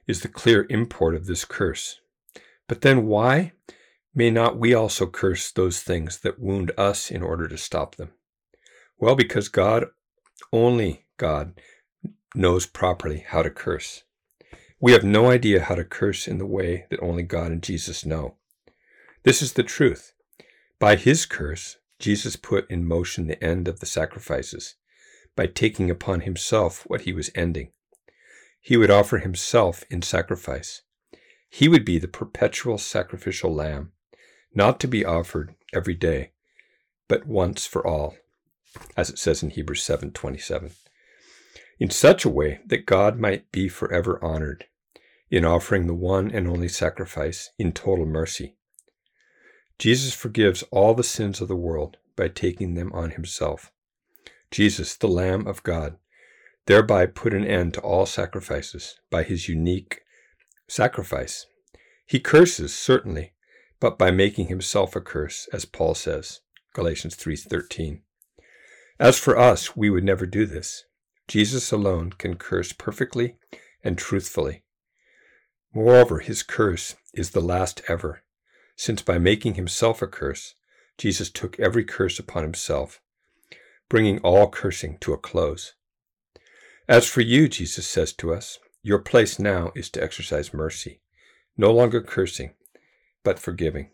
is 0.07 0.21
the 0.21 0.29
clear 0.29 0.67
import 0.71 1.15
of 1.15 1.27
this 1.27 1.45
curse. 1.45 2.01
But 2.69 2.81
then 2.81 3.07
why 3.07 3.53
May 4.17 4.31
not 4.31 4.59
we 4.59 4.73
also 4.73 5.09
curse 5.09 5.51
those 5.51 5.83
things 5.83 6.21
that 6.21 6.39
wound 6.39 6.71
us 6.79 7.11
in 7.11 7.21
order 7.21 7.49
to 7.49 7.59
stop 7.59 7.97
them? 7.97 8.13
Well, 8.97 9.17
because 9.17 9.49
God, 9.49 9.87
only 10.53 11.07
God, 11.17 11.61
knows 12.35 12.65
properly 12.65 13.25
how 13.27 13.43
to 13.43 13.51
curse. 13.51 14.05
We 14.81 14.93
have 14.93 15.03
no 15.03 15.31
idea 15.31 15.65
how 15.65 15.75
to 15.75 15.85
curse 15.85 16.29
in 16.29 16.39
the 16.39 16.47
way 16.47 16.87
that 16.91 17.03
only 17.03 17.25
God 17.25 17.51
and 17.51 17.63
Jesus 17.63 18.07
know. 18.07 18.37
This 19.25 19.43
is 19.43 19.55
the 19.55 19.65
truth. 19.65 20.13
By 20.79 20.95
his 20.95 21.27
curse, 21.27 21.79
Jesus 22.05 22.37
put 22.37 22.71
in 22.71 22.87
motion 22.87 23.29
the 23.29 23.43
end 23.43 23.67
of 23.67 23.81
the 23.81 23.87
sacrifices 23.87 24.75
by 25.35 25.47
taking 25.47 25.89
upon 25.89 26.21
himself 26.21 26.85
what 26.87 27.01
he 27.01 27.15
was 27.15 27.31
ending. 27.35 27.71
He 28.61 28.77
would 28.77 28.91
offer 28.91 29.17
himself 29.17 29.85
in 29.89 30.03
sacrifice. 30.03 30.83
He 31.49 31.67
would 31.67 31.83
be 31.83 31.99
the 31.99 32.07
perpetual 32.07 32.77
sacrificial 32.77 33.55
lamb 33.55 33.93
not 34.55 34.81
to 34.81 34.87
be 34.87 35.03
offered 35.03 35.55
every 35.73 35.95
day, 35.95 36.33
but 37.09 37.27
once 37.27 37.67
for 37.67 37.87
all, 37.87 38.19
as 38.99 39.09
it 39.09 39.19
says 39.19 39.43
in 39.43 39.49
Hebrews 39.49 39.83
7:27, 39.83 40.73
in 41.79 41.89
such 41.89 42.27
a 42.27 42.29
way 42.29 42.61
that 42.67 42.85
God 42.85 43.19
might 43.19 43.51
be 43.51 43.67
forever 43.67 44.23
honored. 44.23 44.67
in 45.31 45.47
offering 45.47 45.87
the 45.87 45.95
one 45.95 46.31
and 46.31 46.47
only 46.47 46.69
sacrifice 46.69 47.49
in 47.59 47.73
total 47.73 48.05
mercy. 48.05 48.59
Jesus 49.79 50.15
forgives 50.15 50.63
all 50.71 50.95
the 50.95 51.03
sins 51.03 51.41
of 51.41 51.49
the 51.49 51.57
world 51.57 51.97
by 52.17 52.29
taking 52.29 52.75
them 52.75 52.93
on 52.93 53.11
himself. 53.11 53.73
Jesus, 54.51 54.97
the 54.97 55.09
Lamb 55.09 55.47
of 55.47 55.63
God, 55.63 55.97
thereby 56.67 57.07
put 57.07 57.35
an 57.35 57.45
end 57.45 57.75
to 57.75 57.81
all 57.81 58.07
sacrifices 58.07 58.99
by 59.11 59.23
his 59.23 59.49
unique 59.49 60.03
sacrifice. 60.69 61.47
He 62.07 62.21
curses, 62.21 62.75
certainly, 62.75 63.33
but 63.81 63.99
by 63.99 64.11
making 64.11 64.47
himself 64.47 64.95
a 64.97 65.01
curse, 65.01 65.49
as 65.53 65.65
Paul 65.65 65.95
says, 65.95 66.41
Galatians 66.73 67.17
3:13. 67.17 68.03
As 68.99 69.19
for 69.19 69.37
us, 69.37 69.77
we 69.77 69.91
would 69.91 70.05
never 70.05 70.27
do 70.27 70.47
this. 70.47 70.85
Jesus 71.27 71.73
alone 71.73 72.11
can 72.11 72.37
curse 72.37 72.73
perfectly 72.73 73.37
and 73.83 73.99
truthfully. 73.99 74.63
Moreover, 75.73 76.21
his 76.21 76.43
curse 76.43 76.97
is 77.13 77.31
the 77.31 77.41
last 77.41 77.83
ever, 77.89 78.23
since 78.77 79.03
by 79.03 79.19
making 79.19 79.55
himself 79.55 80.03
a 80.03 80.07
curse, 80.07 80.55
Jesus 80.99 81.31
took 81.31 81.59
every 81.59 81.85
curse 81.85 82.19
upon 82.19 82.43
himself, 82.43 83.01
bringing 83.89 84.19
all 84.21 84.49
cursing 84.49 84.99
to 84.99 85.13
a 85.13 85.19
close. 85.19 85.75
As 86.89 87.09
for 87.09 87.21
you, 87.21 87.49
Jesus 87.49 87.87
says 87.87 88.13
to 88.15 88.33
us, 88.33 88.59
your 88.83 88.99
place 88.99 89.39
now 89.39 89.73
is 89.75 89.89
to 89.91 90.03
exercise 90.03 90.53
mercy, 90.53 91.01
no 91.57 91.73
longer 91.73 92.03
cursing, 92.03 92.53
but 93.23 93.39
forgiving. 93.39 93.91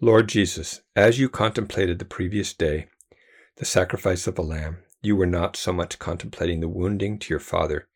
Lord 0.00 0.28
Jesus, 0.28 0.82
as 0.94 1.18
you 1.18 1.28
contemplated 1.28 1.98
the 1.98 2.04
previous 2.04 2.52
day 2.52 2.88
the 3.56 3.64
sacrifice 3.64 4.26
of 4.26 4.38
a 4.38 4.42
lamb, 4.42 4.78
you 5.02 5.16
were 5.16 5.26
not 5.26 5.56
so 5.56 5.72
much 5.72 5.98
contemplating 5.98 6.60
the 6.60 6.68
wounding 6.68 7.18
to 7.20 7.32
your 7.32 7.40
Father 7.40 7.88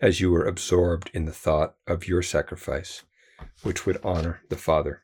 as 0.00 0.20
you 0.20 0.30
were 0.30 0.46
absorbed 0.46 1.10
in 1.14 1.24
the 1.24 1.32
thought 1.32 1.76
of 1.86 2.08
your 2.08 2.22
sacrifice, 2.22 3.02
which 3.62 3.86
would 3.86 3.98
honor 4.04 4.40
the 4.48 4.56
Father. 4.56 5.02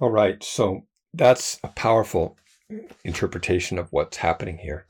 All 0.00 0.10
right, 0.10 0.42
so 0.42 0.86
that's 1.12 1.58
a 1.62 1.68
powerful 1.68 2.36
interpretation 3.04 3.78
of 3.78 3.92
what's 3.92 4.18
happening 4.18 4.58
here. 4.58 4.86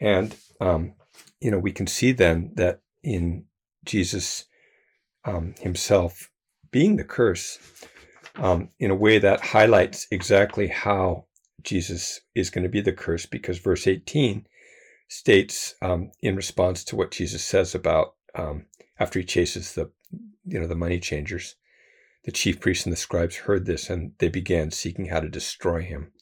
And, 0.00 0.36
um, 0.60 0.94
you 1.40 1.50
know, 1.50 1.58
we 1.58 1.72
can 1.72 1.86
see 1.86 2.12
then 2.12 2.52
that 2.54 2.80
in 3.02 3.44
Jesus 3.84 4.44
um, 5.24 5.54
himself 5.60 6.30
being 6.70 6.96
the 6.96 7.04
curse, 7.04 7.58
um, 8.36 8.70
in 8.78 8.90
a 8.90 8.96
way 8.96 9.18
that 9.18 9.40
highlights 9.40 10.06
exactly 10.10 10.68
how 10.68 11.26
Jesus 11.62 12.20
is 12.34 12.50
going 12.50 12.62
to 12.62 12.70
be 12.70 12.80
the 12.80 12.92
curse, 12.92 13.26
because 13.26 13.58
verse 13.58 13.86
18 13.86 14.46
states 15.08 15.74
um, 15.82 16.10
in 16.20 16.36
response 16.36 16.84
to 16.84 16.96
what 16.96 17.10
Jesus 17.10 17.44
says 17.44 17.74
about 17.74 18.14
um, 18.34 18.66
after 18.98 19.18
he 19.18 19.24
chases 19.24 19.74
the 19.74 19.90
you 20.44 20.58
know 20.58 20.66
the 20.66 20.74
money 20.74 20.98
changers, 21.00 21.56
the 22.24 22.32
chief 22.32 22.60
priests 22.60 22.84
and 22.84 22.92
the 22.92 22.96
scribes 22.96 23.36
heard 23.36 23.66
this 23.66 23.90
and 23.90 24.12
they 24.18 24.28
began 24.28 24.70
seeking 24.70 25.06
how 25.06 25.20
to 25.20 25.28
destroy 25.28 25.82
him. 25.82 26.12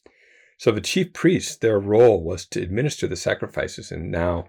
So 0.59 0.73
the 0.73 0.81
chief 0.81 1.13
priests, 1.13 1.57
their 1.57 1.79
role 1.79 2.23
was 2.23 2.45
to 2.47 2.63
administer 2.63 3.07
the 3.07 3.17
sacrifices, 3.17 3.93
and 3.93 4.11
now 4.11 4.49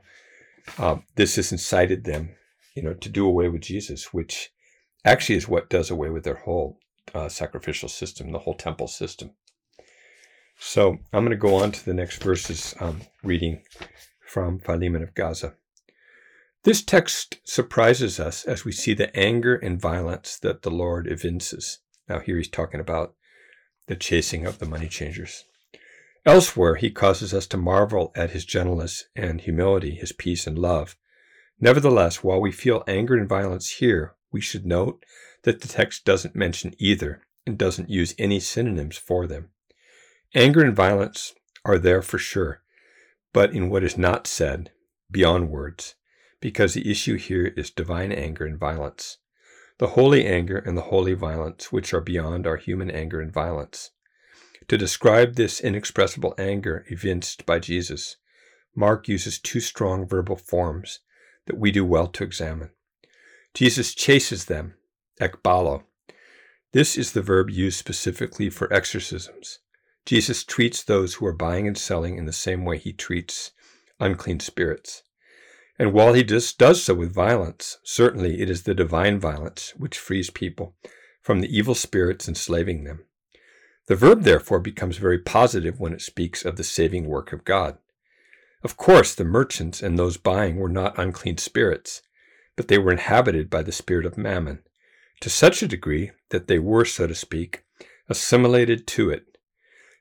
uh, 0.77 0.97
this 1.15 1.35
has 1.35 1.51
incited 1.51 2.03
them, 2.03 2.35
you 2.75 2.81
know, 2.81 2.95
to 2.95 3.09
do 3.09 3.27
away 3.27 3.47
with 3.47 3.61
Jesus, 3.61 4.11
which 4.11 4.51
actually 5.05 5.35
is 5.35 5.47
what 5.47 5.69
does 5.69 5.91
away 5.91 6.09
with 6.09 6.23
their 6.23 6.35
whole 6.35 6.79
uh, 7.13 7.29
sacrificial 7.29 7.89
system, 7.89 8.31
the 8.31 8.39
whole 8.39 8.55
temple 8.55 8.87
system. 8.87 9.31
So 10.59 10.97
I'm 11.13 11.23
going 11.23 11.29
to 11.29 11.37
go 11.37 11.55
on 11.55 11.71
to 11.71 11.85
the 11.85 11.93
next 11.93 12.23
verses, 12.23 12.75
um, 12.79 13.01
reading 13.23 13.61
from 14.19 14.59
Philemon 14.59 15.03
of 15.03 15.13
Gaza. 15.15 15.55
This 16.63 16.83
text 16.83 17.39
surprises 17.45 18.19
us 18.19 18.43
as 18.43 18.65
we 18.65 18.73
see 18.73 18.93
the 18.93 19.15
anger 19.17 19.55
and 19.55 19.79
violence 19.79 20.37
that 20.39 20.61
the 20.61 20.69
Lord 20.69 21.07
evinces. 21.07 21.79
Now, 22.09 22.19
here 22.19 22.35
he's 22.35 22.49
talking 22.49 22.81
about 22.81 23.15
the 23.87 23.95
chasing 23.95 24.45
of 24.45 24.59
the 24.59 24.65
money 24.65 24.89
changers. 24.89 25.45
Elsewhere, 26.25 26.75
he 26.75 26.91
causes 26.91 27.33
us 27.33 27.47
to 27.47 27.57
marvel 27.57 28.11
at 28.13 28.31
his 28.31 28.43
gentleness 28.43 29.05
and 29.15 29.39
humility, 29.39 29.95
his 29.95 30.11
peace 30.11 30.45
and 30.45 30.59
love. 30.59 30.97
Nevertheless, 31.61 32.23
while 32.23 32.41
we 32.41 32.51
feel 32.51 32.83
anger 32.87 33.15
and 33.15 33.27
violence 33.27 33.77
here, 33.77 34.15
we 34.31 34.41
should 34.41 34.65
note 34.65 35.03
that 35.43 35.61
the 35.61 35.67
text 35.67 36.03
doesn't 36.03 36.35
mention 36.35 36.75
either 36.77 37.21
and 37.47 37.57
doesn't 37.57 37.89
use 37.89 38.13
any 38.17 38.39
synonyms 38.39 38.97
for 38.97 39.27
them. 39.27 39.49
Anger 40.35 40.63
and 40.63 40.75
violence 40.75 41.33
are 41.63 41.79
there 41.79 42.01
for 42.01 42.17
sure, 42.17 42.61
but 43.31 43.53
in 43.53 43.69
what 43.69 43.83
is 43.83 43.97
not 43.97 44.27
said, 44.27 44.71
beyond 45.09 45.49
words, 45.49 45.95
because 46.41 46.73
the 46.73 46.89
issue 46.89 47.15
here 47.15 47.53
is 47.57 47.69
divine 47.69 48.11
anger 48.11 48.45
and 48.45 48.57
violence, 48.57 49.17
the 49.77 49.87
holy 49.87 50.25
anger 50.25 50.57
and 50.57 50.77
the 50.77 50.83
holy 50.83 51.13
violence, 51.13 51.71
which 51.71 51.93
are 51.93 52.01
beyond 52.01 52.45
our 52.45 52.57
human 52.57 52.89
anger 52.89 53.21
and 53.21 53.33
violence. 53.33 53.91
To 54.67 54.77
describe 54.77 55.35
this 55.35 55.59
inexpressible 55.59 56.35
anger 56.37 56.85
evinced 56.89 57.45
by 57.45 57.59
Jesus, 57.59 58.17
Mark 58.75 59.07
uses 59.07 59.39
two 59.39 59.59
strong 59.59 60.07
verbal 60.07 60.35
forms 60.35 60.99
that 61.47 61.57
we 61.57 61.71
do 61.71 61.83
well 61.83 62.07
to 62.07 62.23
examine. 62.23 62.69
Jesus 63.53 63.95
chases 63.95 64.45
them, 64.45 64.75
ekbalo. 65.19 65.83
This 66.71 66.97
is 66.97 67.13
the 67.13 67.23
verb 67.23 67.49
used 67.49 67.79
specifically 67.79 68.49
for 68.49 68.71
exorcisms. 68.71 69.59
Jesus 70.05 70.43
treats 70.43 70.83
those 70.83 71.15
who 71.15 71.25
are 71.25 71.33
buying 71.33 71.67
and 71.67 71.77
selling 71.77 72.17
in 72.17 72.25
the 72.25 72.33
same 72.33 72.63
way 72.63 72.77
he 72.77 72.93
treats 72.93 73.51
unclean 73.99 74.39
spirits. 74.39 75.03
And 75.79 75.93
while 75.93 76.13
he 76.13 76.23
just 76.25 76.57
does 76.57 76.83
so 76.83 76.93
with 76.93 77.13
violence, 77.13 77.77
certainly 77.83 78.41
it 78.41 78.49
is 78.49 78.63
the 78.63 78.75
divine 78.75 79.17
violence 79.17 79.73
which 79.77 79.97
frees 79.97 80.29
people 80.29 80.75
from 81.21 81.39
the 81.39 81.57
evil 81.57 81.73
spirits 81.73 82.27
enslaving 82.27 82.83
them. 82.83 83.05
The 83.87 83.95
verb, 83.95 84.23
therefore, 84.23 84.59
becomes 84.59 84.97
very 84.97 85.17
positive 85.17 85.79
when 85.79 85.93
it 85.93 86.01
speaks 86.01 86.43
of 86.43 86.57
the 86.57 86.65
saving 86.65 87.05
work 87.05 87.31
of 87.31 87.45
God. 87.45 87.77
Of 88.61 88.75
course, 88.75 89.15
the 89.15 89.23
merchants 89.23 89.81
and 89.81 89.97
those 89.97 90.17
buying 90.17 90.57
were 90.57 90.69
not 90.69 90.99
unclean 90.99 91.37
spirits, 91.37 92.01
but 92.57 92.67
they 92.67 92.77
were 92.77 92.91
inhabited 92.91 93.49
by 93.49 93.63
the 93.63 93.71
spirit 93.71 94.05
of 94.05 94.17
mammon, 94.17 94.63
to 95.21 95.29
such 95.29 95.63
a 95.63 95.67
degree 95.67 96.11
that 96.29 96.47
they 96.47 96.59
were, 96.59 96.83
so 96.83 97.07
to 97.07 97.15
speak, 97.15 97.63
assimilated 98.09 98.85
to 98.87 99.09
it. 99.09 99.37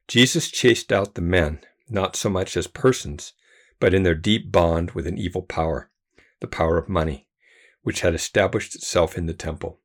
Jesus 0.08 0.50
chased 0.50 0.92
out 0.92 1.14
the 1.14 1.20
men, 1.20 1.60
not 1.88 2.16
so 2.16 2.28
much 2.28 2.56
as 2.56 2.66
persons, 2.66 3.32
but 3.80 3.94
in 3.94 4.02
their 4.02 4.14
deep 4.14 4.50
bond 4.50 4.92
with 4.92 5.06
an 5.06 5.18
evil 5.18 5.42
power, 5.42 5.90
the 6.40 6.46
power 6.46 6.78
of 6.78 6.88
money, 6.88 7.26
which 7.82 8.00
had 8.00 8.14
established 8.14 8.74
itself 8.74 9.16
in 9.16 9.26
the 9.26 9.34
temple. 9.34 9.80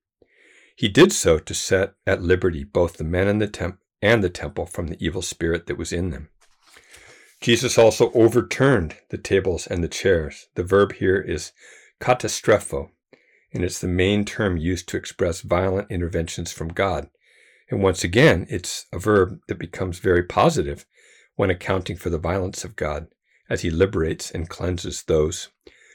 He 0.76 0.90
did 0.90 1.12
so 1.12 1.38
to 1.40 1.54
set 1.54 1.94
at 2.08 2.22
liberty 2.22 2.64
both 2.64 2.98
the 2.98 3.04
men 3.04 3.28
and 3.28 3.42
the, 3.42 3.48
temp- 3.48 3.80
and 4.02 4.24
the 4.24 4.30
temple 4.30 4.66
from 4.66 4.88
the 4.88 4.98
evil 5.04 5.22
spirit 5.22 5.68
that 5.68 5.78
was 5.78 5.94
in 5.94 6.10
them. 6.10 6.30
Jesus 7.42 7.78
also 7.78 8.12
overturned 8.14 8.96
the 9.10 9.18
tables 9.18 9.68
and 9.68 9.84
the 9.84 9.90
chairs. 9.90 10.48
The 10.56 10.64
verb 10.64 10.94
here 10.94 11.20
is 11.20 11.52
katastrepho, 12.00 12.90
and 13.54 13.64
it's 13.64 13.80
the 13.80 13.88
main 13.88 14.26
term 14.26 14.58
used 14.58 14.88
to 14.90 14.98
express 14.98 15.42
violent 15.42 15.92
interventions 15.92 16.52
from 16.52 16.70
God. 16.70 17.10
And 17.70 17.84
once 17.84 18.04
again, 18.04 18.48
it's 18.50 18.86
a 18.94 19.00
verb 19.00 19.40
that 19.48 19.60
becomes 19.60 20.00
very 20.00 20.24
positive 20.24 20.86
when 21.36 21.50
accounting 21.50 21.98
for 21.98 22.10
the 22.10 22.18
violence 22.18 22.64
of 22.64 22.76
God 22.76 23.08
as 23.50 23.62
he 23.62 23.70
liberates 23.70 24.32
and 24.32 24.50
cleanses 24.50 25.04
those 25.04 25.50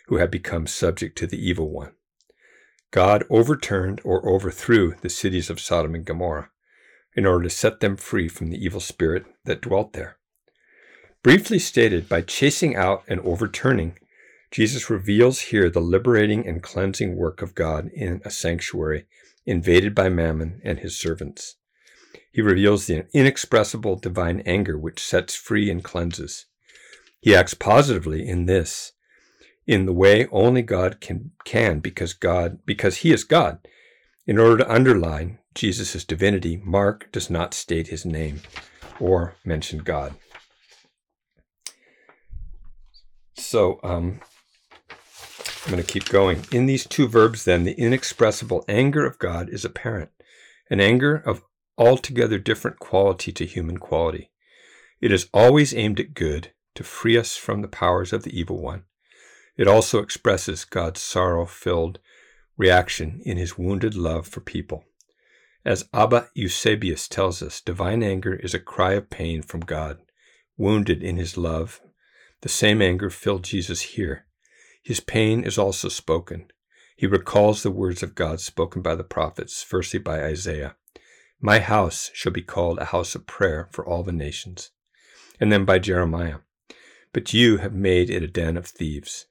who 0.07 0.17
have 0.17 0.31
become 0.31 0.67
subject 0.67 1.17
to 1.19 1.27
the 1.27 1.39
evil 1.39 1.71
one. 1.71 1.93
God 2.91 3.25
overturned 3.29 4.01
or 4.05 4.27
overthrew 4.29 4.95
the 5.01 5.11
cities 5.11 5.51
of 5.51 5.61
Sodom 5.61 5.95
and 5.95 6.05
Gomorrah 6.05 6.51
in 7.15 7.27
order 7.27 7.45
to 7.45 7.51
set 7.51 7.81
them 7.81 7.97
free 7.97 8.29
from 8.29 8.51
the 8.51 8.63
evil 8.63 8.81
spirit 8.81 9.27
that 9.45 9.61
dwelt 9.61 9.93
there. 9.93 10.19
Briefly 11.23 11.59
stated, 11.59 12.09
by 12.09 12.23
chasing 12.23 12.77
out 12.77 13.03
and 13.09 13.21
overturning, 13.21 13.99
Jesus 14.51 14.89
reveals 14.89 15.41
here 15.41 15.69
the 15.69 15.81
liberating 15.81 16.47
and 16.47 16.63
cleansing 16.63 17.17
work 17.17 17.43
of 17.43 17.55
God 17.55 17.91
in 17.93 18.23
a 18.25 18.31
sanctuary 18.31 19.07
invaded 19.45 19.95
by 19.95 20.09
Mammon 20.09 20.61
and 20.65 20.79
his 20.79 20.99
servants. 20.99 21.57
He 22.33 22.41
reveals 22.41 22.87
the 22.87 23.07
inexpressible 23.13 23.97
divine 23.97 24.41
anger 24.47 24.79
which 24.79 25.03
sets 25.03 25.35
free 25.35 25.71
and 25.71 25.83
cleanses. 25.83 26.47
He 27.21 27.35
acts 27.35 27.55
positively 27.55 28.27
in 28.27 28.47
this, 28.47 28.93
in 29.67 29.87
the 29.87 29.93
way 29.93 30.27
only 30.31 30.63
God 30.63 31.01
can, 31.01 31.33
can 31.45 31.81
because 31.81 32.13
God, 32.13 32.59
because 32.65 32.99
he 32.99 33.13
is 33.13 33.25
God. 33.25 33.59
In 34.27 34.39
order 34.39 34.59
to 34.59 34.73
underline 34.73 35.39
Jesus' 35.55 36.05
divinity, 36.05 36.61
Mark 36.65 37.11
does 37.13 37.29
not 37.29 37.55
state 37.55 37.89
his 37.89 38.05
name 38.05 38.41
or 39.01 39.35
mention 39.45 39.81
God. 39.81 40.15
So 43.35 43.81
um, 43.83 44.21
I'm 44.91 45.73
going 45.73 45.83
to 45.83 45.93
keep 45.93 46.09
going. 46.09 46.45
In 46.53 46.67
these 46.67 46.87
two 46.87 47.09
verbs, 47.09 47.45
then, 47.45 47.65
the 47.65 47.73
inexpressible 47.73 48.65
anger 48.69 49.07
of 49.07 49.19
God 49.19 49.49
is 49.49 49.65
apparent, 49.65 50.11
an 50.71 50.81
anger 50.81 51.17
of 51.17 51.43
altogether 51.77 52.39
different 52.39 52.79
quality 52.79 53.33
to 53.33 53.47
human 53.47 53.79
quality. 53.79 54.31
It 55.01 55.13
is 55.13 55.29
always 55.33 55.75
aimed 55.75 56.01
at 56.01 56.15
good, 56.15 56.53
to 56.79 56.85
free 56.85 57.19
us 57.19 57.37
from 57.37 57.61
the 57.61 57.67
powers 57.67 58.13
of 58.13 58.23
the 58.23 58.39
evil 58.39 58.63
one. 58.63 58.85
It 59.57 59.67
also 59.67 59.99
expresses 59.99 60.65
God's 60.65 61.01
sorrow 61.01 61.45
filled 61.45 61.99
reaction 62.57 63.21
in 63.25 63.37
his 63.37 63.59
wounded 63.59 63.97
love 63.97 64.29
for 64.29 64.41
people. 64.41 64.85
As 65.65 65.89
Abba 65.93 66.29
Eusebius 66.35 67.09
tells 67.09 67.43
us, 67.43 67.61
divine 67.61 68.05
anger 68.05 68.33
is 68.33 68.55
a 68.55 68.61
cry 68.61 68.93
of 68.93 69.11
pain 69.11 69.43
from 69.43 69.63
God, 69.63 69.99
wounded 70.57 71.03
in 71.03 71.17
his 71.17 71.37
love. 71.37 71.81
The 72.43 72.49
same 72.49 72.81
anger 72.81 73.11
filled 73.11 73.43
Jesus 73.43 73.81
here. 73.81 74.27
His 74.81 75.01
pain 75.01 75.43
is 75.43 75.59
also 75.59 75.89
spoken. 75.89 76.47
He 76.97 77.09
recalls 77.09 77.65
the 77.65 77.73
words 77.73 78.05
of 78.05 78.15
God 78.15 78.41
spoken 78.41 78.83
by 78.83 78.95
the 78.95 79.03
prophets, 79.03 79.65
firstly 79.65 79.99
by 79.99 80.23
Isaiah 80.23 80.77
My 81.41 81.59
house 81.59 82.13
shall 82.15 82.31
be 82.31 82.43
called 82.43 82.79
a 82.79 82.93
house 82.95 83.17
of 83.17 83.27
prayer 83.27 83.69
for 83.73 83.85
all 83.85 84.05
the 84.05 84.13
nations. 84.13 84.71
And 85.41 85.51
then 85.51 85.65
by 85.65 85.81
Jeremiah 85.81 86.39
But 87.13 87.33
you 87.33 87.59
have 87.59 87.73
made 87.73 88.11
it 88.11 88.23
a 88.23 88.29
den 88.29 88.57
of 88.57 88.67
thieves. 88.67 89.27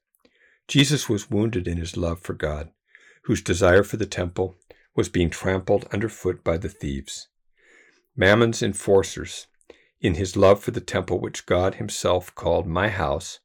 Jesus 0.66 1.08
was 1.08 1.30
wounded 1.30 1.66
in 1.66 1.78
his 1.78 1.96
love 1.96 2.20
for 2.20 2.34
God, 2.34 2.70
whose 3.22 3.42
desire 3.42 3.82
for 3.82 3.96
the 3.96 4.06
temple 4.06 4.56
was 4.94 5.08
being 5.08 5.30
trampled 5.30 5.86
underfoot 5.92 6.42
by 6.42 6.58
the 6.58 6.68
thieves. 6.68 7.28
Mammon's 8.16 8.62
enforcers, 8.62 9.46
in 10.00 10.14
his 10.14 10.36
love 10.36 10.60
for 10.62 10.72
the 10.72 10.80
temple 10.80 11.20
which 11.20 11.46
God 11.46 11.76
himself 11.76 12.34
called 12.34 12.66
my 12.66 12.88
house, 12.88 13.38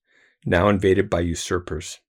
now 0.46 0.68
invaded 0.68 1.10
by 1.10 1.22
usurpers, 1.22 2.00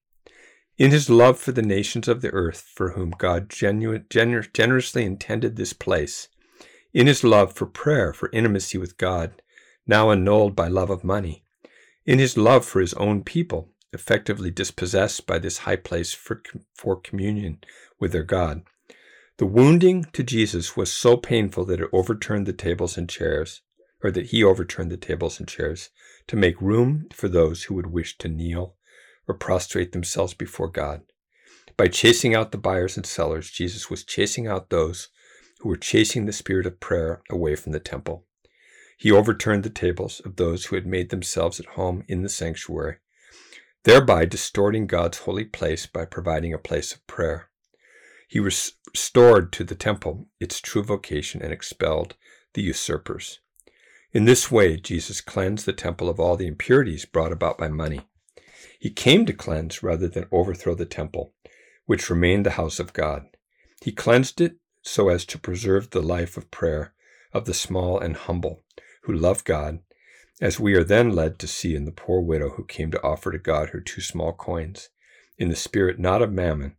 in 0.77 0.91
his 0.91 1.09
love 1.09 1.39
for 1.39 1.53
the 1.53 1.63
nations 1.63 2.09
of 2.09 2.21
the 2.21 2.31
earth 2.31 2.73
for 2.75 2.93
whom 2.93 3.11
God 3.11 3.49
gener- 3.49 4.53
generously 4.53 5.05
intended 5.05 5.57
this 5.57 5.73
place, 5.73 6.29
in 6.93 7.07
his 7.07 7.23
love 7.23 7.53
for 7.53 7.67
prayer, 7.67 8.13
for 8.13 8.31
intimacy 8.33 8.79
with 8.79 8.97
God, 8.97 9.43
now 9.87 10.11
annulled 10.11 10.57
by 10.57 10.69
love 10.69 10.91
of 10.91 11.05
money, 11.05 11.44
in 12.07 12.19
his 12.19 12.37
love 12.37 12.65
for 12.65 12.81
his 12.81 12.95
own 12.95 13.23
people, 13.23 13.71
effectively 13.93 14.51
dispossessed 14.51 15.27
by 15.27 15.39
this 15.39 15.59
high 15.59 15.77
place 15.77 16.13
for, 16.13 16.43
for 16.75 16.97
communion 16.97 17.59
with 17.99 18.13
their 18.13 18.25
God. 18.25 18.63
The 19.39 19.47
wounding 19.47 20.05
to 20.13 20.23
Jesus 20.23 20.77
was 20.77 20.93
so 20.93 21.17
painful 21.17 21.65
that 21.65 21.81
it 21.81 21.91
overturned 21.93 22.47
the 22.47 22.53
tables 22.53 22.97
and 22.97 23.09
chairs, 23.09 23.63
or 24.03 24.11
that 24.11 24.27
he 24.27 24.45
overturned 24.45 24.93
the 24.93 24.97
tables 24.97 25.41
and 25.41 25.49
chairs, 25.49 25.91
to 26.29 26.37
make 26.37 26.61
room 26.61 27.07
for 27.13 27.29
those 27.29 27.65
who 27.65 27.75
would 27.75 27.89
wish 27.89 28.17
to 28.19 28.29
kneel 28.29 28.77
or 29.27 29.35
prostrate 29.35 29.93
themselves 29.93 30.35
before 30.35 30.69
God. 30.69 31.03
By 31.77 31.89
chasing 31.89 32.35
out 32.35 32.53
the 32.53 32.59
buyers 32.59 32.97
and 32.97 33.05
sellers, 33.05 33.51
Jesus 33.51 33.91
was 33.91 34.05
chasing 34.05 34.47
out 34.47 34.71
those 34.71 35.09
who 35.61 35.69
were 35.69 35.77
chasing 35.77 36.27
the 36.27 36.33
spirit 36.33 36.67
of 36.67 36.79
prayer 36.79 37.23
away 37.31 37.57
from 37.57 37.73
the 37.73 37.81
temple. 37.81 38.27
He 38.97 39.11
overturned 39.11 39.65
the 39.65 39.71
tables 39.71 40.21
of 40.21 40.37
those 40.37 40.67
who 40.67 40.77
had 40.77 40.87
made 40.87 41.11
themselves 41.11 41.59
at 41.61 41.67
home 41.67 42.05
in 42.09 42.23
the 42.23 42.29
sanctuary, 42.29 42.97
thereby 43.83 44.25
distorting 44.25 44.87
God's 44.87 45.19
holy 45.19 45.45
place 45.45 45.87
by 45.87 46.05
providing 46.05 46.53
a 46.53 46.59
place 46.59 46.93
of 46.93 47.07
prayer. 47.07 47.51
He 48.29 48.41
restored 48.41 49.53
to 49.53 49.65
the 49.65 49.75
temple 49.75 50.29
its 50.41 50.61
true 50.61 50.83
vocation 50.83 51.43
and 51.43 51.53
expelled 51.53 52.17
the 52.55 52.63
usurpers. 52.63 53.41
In 54.13 54.25
this 54.25 54.51
way, 54.51 54.77
Jesus 54.77 55.21
cleansed 55.21 55.67
the 55.67 55.73
temple 55.73 56.09
of 56.09 56.21
all 56.21 56.37
the 56.37 56.47
impurities 56.47 57.05
brought 57.05 57.33
about 57.33 57.59
by 57.59 57.69
money. 57.69 58.03
He 58.79 58.91
came 58.91 59.27
to 59.27 59.33
cleanse 59.33 59.83
rather 59.83 60.09
than 60.09 60.29
overthrow 60.31 60.75
the 60.75 60.87
temple, 60.87 61.35
which 61.87 62.11
remained 62.11 62.47
the 62.47 62.51
house 62.51 62.79
of 62.79 62.93
God. 62.93 63.27
He 63.83 63.93
cleansed 63.93 64.41
it 64.41 64.57
so 64.83 65.09
as 65.09 65.25
to 65.27 65.39
preserve 65.39 65.91
the 65.91 66.03
life 66.03 66.37
of 66.37 66.51
prayer 66.51 66.95
of 67.33 67.45
the 67.45 67.55
small 67.55 67.99
and 67.99 68.17
humble 68.17 68.64
who 69.05 69.13
love 69.13 69.45
God, 69.45 69.81
as 70.41 70.59
we 70.59 70.75
are 70.75 70.85
then 70.85 71.11
led 71.11 71.39
to 71.39 71.47
see 71.47 71.75
in 71.75 71.85
the 71.85 71.93
poor 71.93 72.21
widow 72.21 72.51
who 72.51 72.65
came 72.65 72.91
to 72.91 73.03
offer 73.03 73.31
to 73.31 73.39
God 73.39 73.71
her 73.71 73.81
two 73.81 74.01
small 74.01 74.33
coins, 74.33 74.89
in 75.39 75.49
the 75.49 75.57
spirit 75.57 75.99
not 75.99 76.23
of 76.23 76.33
mammon, 76.33 76.77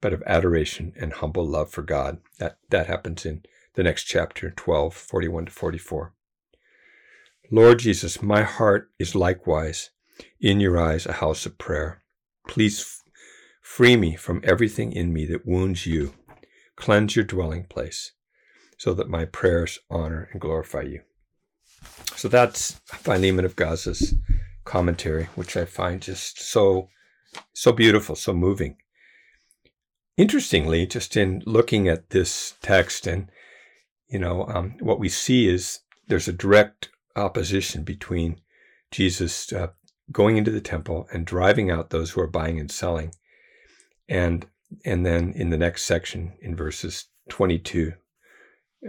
but 0.00 0.12
of 0.12 0.22
adoration 0.26 0.92
and 0.96 1.14
humble 1.14 1.46
love 1.46 1.70
for 1.70 1.82
God. 1.82 2.18
That, 2.38 2.58
that 2.70 2.86
happens 2.86 3.24
in 3.26 3.42
the 3.74 3.82
next 3.82 4.04
chapter, 4.04 4.50
12, 4.50 4.94
41 4.94 5.46
to 5.46 5.52
44. 5.52 6.12
Lord 7.50 7.78
Jesus, 7.80 8.22
my 8.22 8.42
heart 8.42 8.90
is 8.98 9.14
likewise 9.14 9.90
in 10.40 10.60
your 10.60 10.78
eyes 10.78 11.06
a 11.06 11.14
house 11.14 11.44
of 11.46 11.58
prayer. 11.58 12.02
Please 12.48 13.02
free 13.60 13.96
me 13.96 14.14
from 14.16 14.40
everything 14.44 14.92
in 14.92 15.12
me 15.12 15.26
that 15.26 15.46
wounds 15.46 15.86
you. 15.86 16.14
Cleanse 16.76 17.16
your 17.16 17.24
dwelling 17.24 17.64
place 17.64 18.12
so 18.78 18.92
that 18.94 19.08
my 19.08 19.24
prayers 19.24 19.78
honor 19.90 20.28
and 20.32 20.40
glorify 20.40 20.82
you. 20.82 21.00
So 22.16 22.28
that's 22.28 22.80
Philemon 22.86 23.44
of 23.44 23.56
Gaza's 23.56 24.14
commentary, 24.64 25.24
which 25.34 25.56
I 25.56 25.64
find 25.64 26.00
just 26.00 26.40
so, 26.40 26.88
so 27.52 27.72
beautiful, 27.72 28.16
so 28.16 28.32
moving. 28.32 28.76
Interestingly, 30.16 30.86
just 30.86 31.16
in 31.16 31.42
looking 31.44 31.88
at 31.88 32.10
this 32.10 32.54
text 32.62 33.06
and, 33.06 33.30
you 34.08 34.18
know, 34.18 34.46
um, 34.46 34.76
what 34.80 35.00
we 35.00 35.08
see 35.08 35.48
is 35.48 35.80
there's 36.06 36.28
a 36.28 36.32
direct 36.32 36.90
opposition 37.16 37.82
between 37.82 38.40
Jesus 38.90 39.52
uh, 39.52 39.68
going 40.12 40.36
into 40.36 40.50
the 40.50 40.60
temple 40.60 41.08
and 41.12 41.26
driving 41.26 41.70
out 41.70 41.90
those 41.90 42.12
who 42.12 42.20
are 42.20 42.28
buying 42.28 42.60
and 42.60 42.70
selling. 42.70 43.12
And 44.08 44.46
and 44.84 45.06
then 45.06 45.32
in 45.32 45.50
the 45.50 45.56
next 45.56 45.84
section, 45.84 46.32
in 46.40 46.56
verses 46.56 47.06
22 47.28 47.92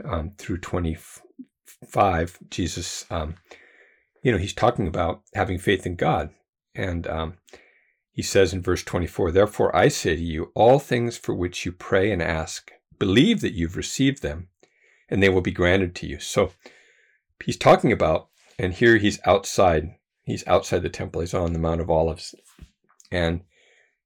um, 0.03 0.31
through 0.37 0.59
25, 1.79 2.39
Jesus, 2.49 3.05
um, 3.09 3.35
you 4.23 4.31
know, 4.31 4.37
he's 4.37 4.53
talking 4.53 4.87
about 4.87 5.21
having 5.33 5.57
faith 5.57 5.85
in 5.85 5.95
God. 5.95 6.31
And 6.73 7.07
um, 7.07 7.37
he 8.11 8.21
says 8.21 8.53
in 8.53 8.61
verse 8.61 8.83
24, 8.83 9.31
Therefore 9.31 9.75
I 9.75 9.87
say 9.87 10.15
to 10.15 10.21
you, 10.21 10.51
all 10.55 10.79
things 10.79 11.17
for 11.17 11.33
which 11.33 11.65
you 11.65 11.71
pray 11.71 12.11
and 12.11 12.21
ask, 12.21 12.71
believe 12.99 13.41
that 13.41 13.53
you've 13.53 13.77
received 13.77 14.21
them, 14.21 14.49
and 15.09 15.21
they 15.21 15.29
will 15.29 15.41
be 15.41 15.51
granted 15.51 15.95
to 15.95 16.07
you. 16.07 16.19
So 16.19 16.51
he's 17.43 17.57
talking 17.57 17.91
about, 17.91 18.29
and 18.57 18.73
here 18.73 18.97
he's 18.97 19.19
outside 19.25 19.95
He's 20.25 20.45
outside 20.47 20.81
the 20.81 20.89
temple. 20.89 21.21
He's 21.21 21.33
on 21.33 21.53
the 21.53 21.59
Mount 21.59 21.81
of 21.81 21.89
Olives, 21.89 22.33
and 23.11 23.41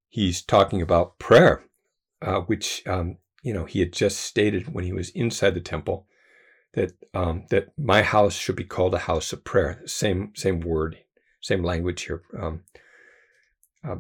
he's 0.10 0.42
talking 0.42 0.82
about 0.82 1.18
prayer, 1.18 1.64
uh, 2.22 2.42
which 2.42 2.86
um, 2.86 3.18
you 3.42 3.54
know 3.54 3.64
he 3.64 3.80
had 3.80 3.94
just 3.94 4.20
stated 4.20 4.74
when 4.74 4.84
he 4.84 4.92
was 4.92 5.10
inside 5.12 5.54
the 5.54 5.62
temple 5.62 6.08
that 6.74 6.92
um, 7.14 7.46
that 7.50 7.70
my 7.78 8.02
house 8.02 8.36
should 8.36 8.56
be 8.56 8.64
called 8.64 8.94
a 8.94 9.00
house 9.00 9.34
of 9.34 9.44
prayer. 9.44 9.82
Same 9.86 10.32
same 10.36 10.60
word, 10.60 11.00
same 11.42 11.64
language 11.64 12.04
here, 12.04 12.22
um, 12.40 12.64
uh, 13.84 13.98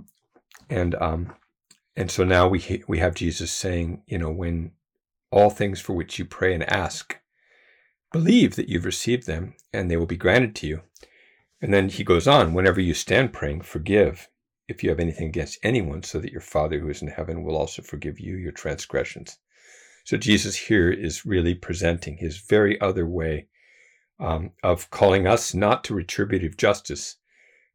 and 0.70 0.96
um, 0.96 1.34
and 1.96 2.12
so 2.12 2.24
now 2.24 2.48
we 2.48 2.84
we 2.88 3.00
have 3.00 3.16
Jesus 3.16 3.52
saying, 3.52 4.04
you 4.08 4.18
know, 4.18 4.32
when 4.32 4.72
all 5.32 5.50
things 5.50 5.80
for 5.80 5.94
which 5.94 6.18
you 6.18 6.26
pray 6.26 6.54
and 6.54 6.64
ask, 6.72 7.18
believe 8.12 8.56
that 8.56 8.70
you've 8.70 8.86
received 8.86 9.28
them, 9.28 9.56
and 9.74 9.90
they 9.90 9.98
will 9.98 10.06
be 10.06 10.18
granted 10.18 10.56
to 10.56 10.68
you. 10.68 10.82
And 11.62 11.74
then 11.74 11.90
he 11.90 12.04
goes 12.04 12.28
on, 12.28 12.54
whenever 12.54 12.80
you 12.80 12.94
stand 12.94 13.34
praying, 13.34 13.62
forgive 13.62 14.30
if 14.68 14.84
you 14.84 14.90
have 14.90 15.00
anything 15.00 15.28
against 15.28 15.60
anyone, 15.62 16.04
so 16.04 16.20
that 16.20 16.32
your 16.32 16.42
Father 16.42 16.80
who 16.80 16.90
is 16.90 17.02
in 17.02 17.10
heaven 17.10 17.44
will 17.44 17.58
also 17.58 17.82
forgive 17.82 18.20
you 18.20 18.36
your 18.38 18.52
transgressions. 18.52 19.38
So 20.04 20.18
Jesus 20.18 20.56
here 20.56 20.92
is 20.92 21.26
really 21.26 21.56
presenting 21.56 22.18
his 22.18 22.38
very 22.38 22.80
other 22.82 23.08
way 23.08 23.48
um, 24.20 24.52
of 24.64 24.90
calling 24.90 25.28
us 25.28 25.54
not 25.54 25.84
to 25.86 25.94
retributive 25.94 26.58
justice, 26.58 27.18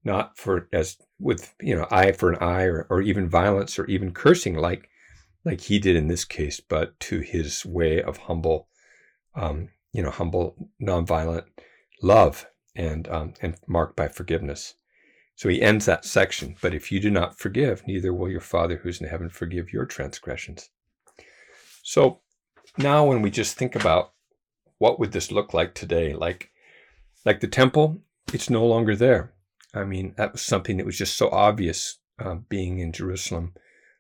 not 0.05 0.37
for 0.37 0.69
as 0.73 0.99
with 1.19 1.55
you 1.61 1.75
know 1.75 1.87
eye 1.91 2.13
for 2.13 2.33
an 2.33 2.39
eye 2.41 2.65
or, 2.65 2.87
or 2.91 3.01
even 3.01 3.29
violence 3.29 3.79
or 3.79 3.87
even 3.87 4.13
cursing 4.13 4.55
like 4.55 4.89
like 5.45 5.61
he 5.63 5.79
did 5.79 5.97
in 5.97 6.09
this 6.09 6.25
case, 6.25 6.61
but 6.61 6.99
to 6.99 7.21
his 7.21 7.65
way 7.67 8.03
of 8.03 8.17
humble, 8.17 8.69
um, 9.35 9.69
you 9.93 10.03
know, 10.03 10.11
humble, 10.11 10.71
nonviolent 10.81 11.45
love 12.03 12.47
and 12.75 13.09
um, 13.09 13.35
and 13.43 13.57
marked 13.67 13.97
by 13.97 14.09
forgiveness. 14.09 14.75
So 15.37 15.49
he 15.49 15.61
ends 15.61 15.87
that 15.87 16.05
section. 16.05 16.57
But 16.61 16.75
if 16.75 16.93
you 16.93 17.01
do 17.01 17.11
not 17.11 17.39
forgive, 17.39 17.87
neither 17.87 18.13
will 18.13 18.31
your 18.31 18.41
Father 18.41 18.77
who's 18.77 19.01
in 19.01 19.09
heaven 19.09 19.29
forgive 19.29 19.73
your 19.73 19.85
transgressions. 19.85 20.71
So 21.85 22.21
now, 22.79 23.05
when 23.05 23.23
we 23.23 23.31
just 23.31 23.57
think 23.57 23.77
about 23.77 24.13
what 24.79 24.99
would 24.99 25.13
this 25.13 25.31
look 25.31 25.55
like 25.55 25.75
today, 25.75 26.15
like 26.15 26.51
like 27.25 27.41
the 27.41 27.47
temple, 27.47 28.01
it's 28.33 28.51
no 28.51 28.67
longer 28.67 28.97
there. 28.97 29.33
I 29.73 29.85
mean, 29.85 30.15
that 30.17 30.33
was 30.33 30.43
something 30.43 30.79
that 30.79 30.87
was 30.87 30.99
just 30.99 31.17
so 31.17 31.29
obvious 31.29 31.99
uh, 32.19 32.37
being 32.49 32.81
in 32.81 32.93
Jerusalem 32.93 33.55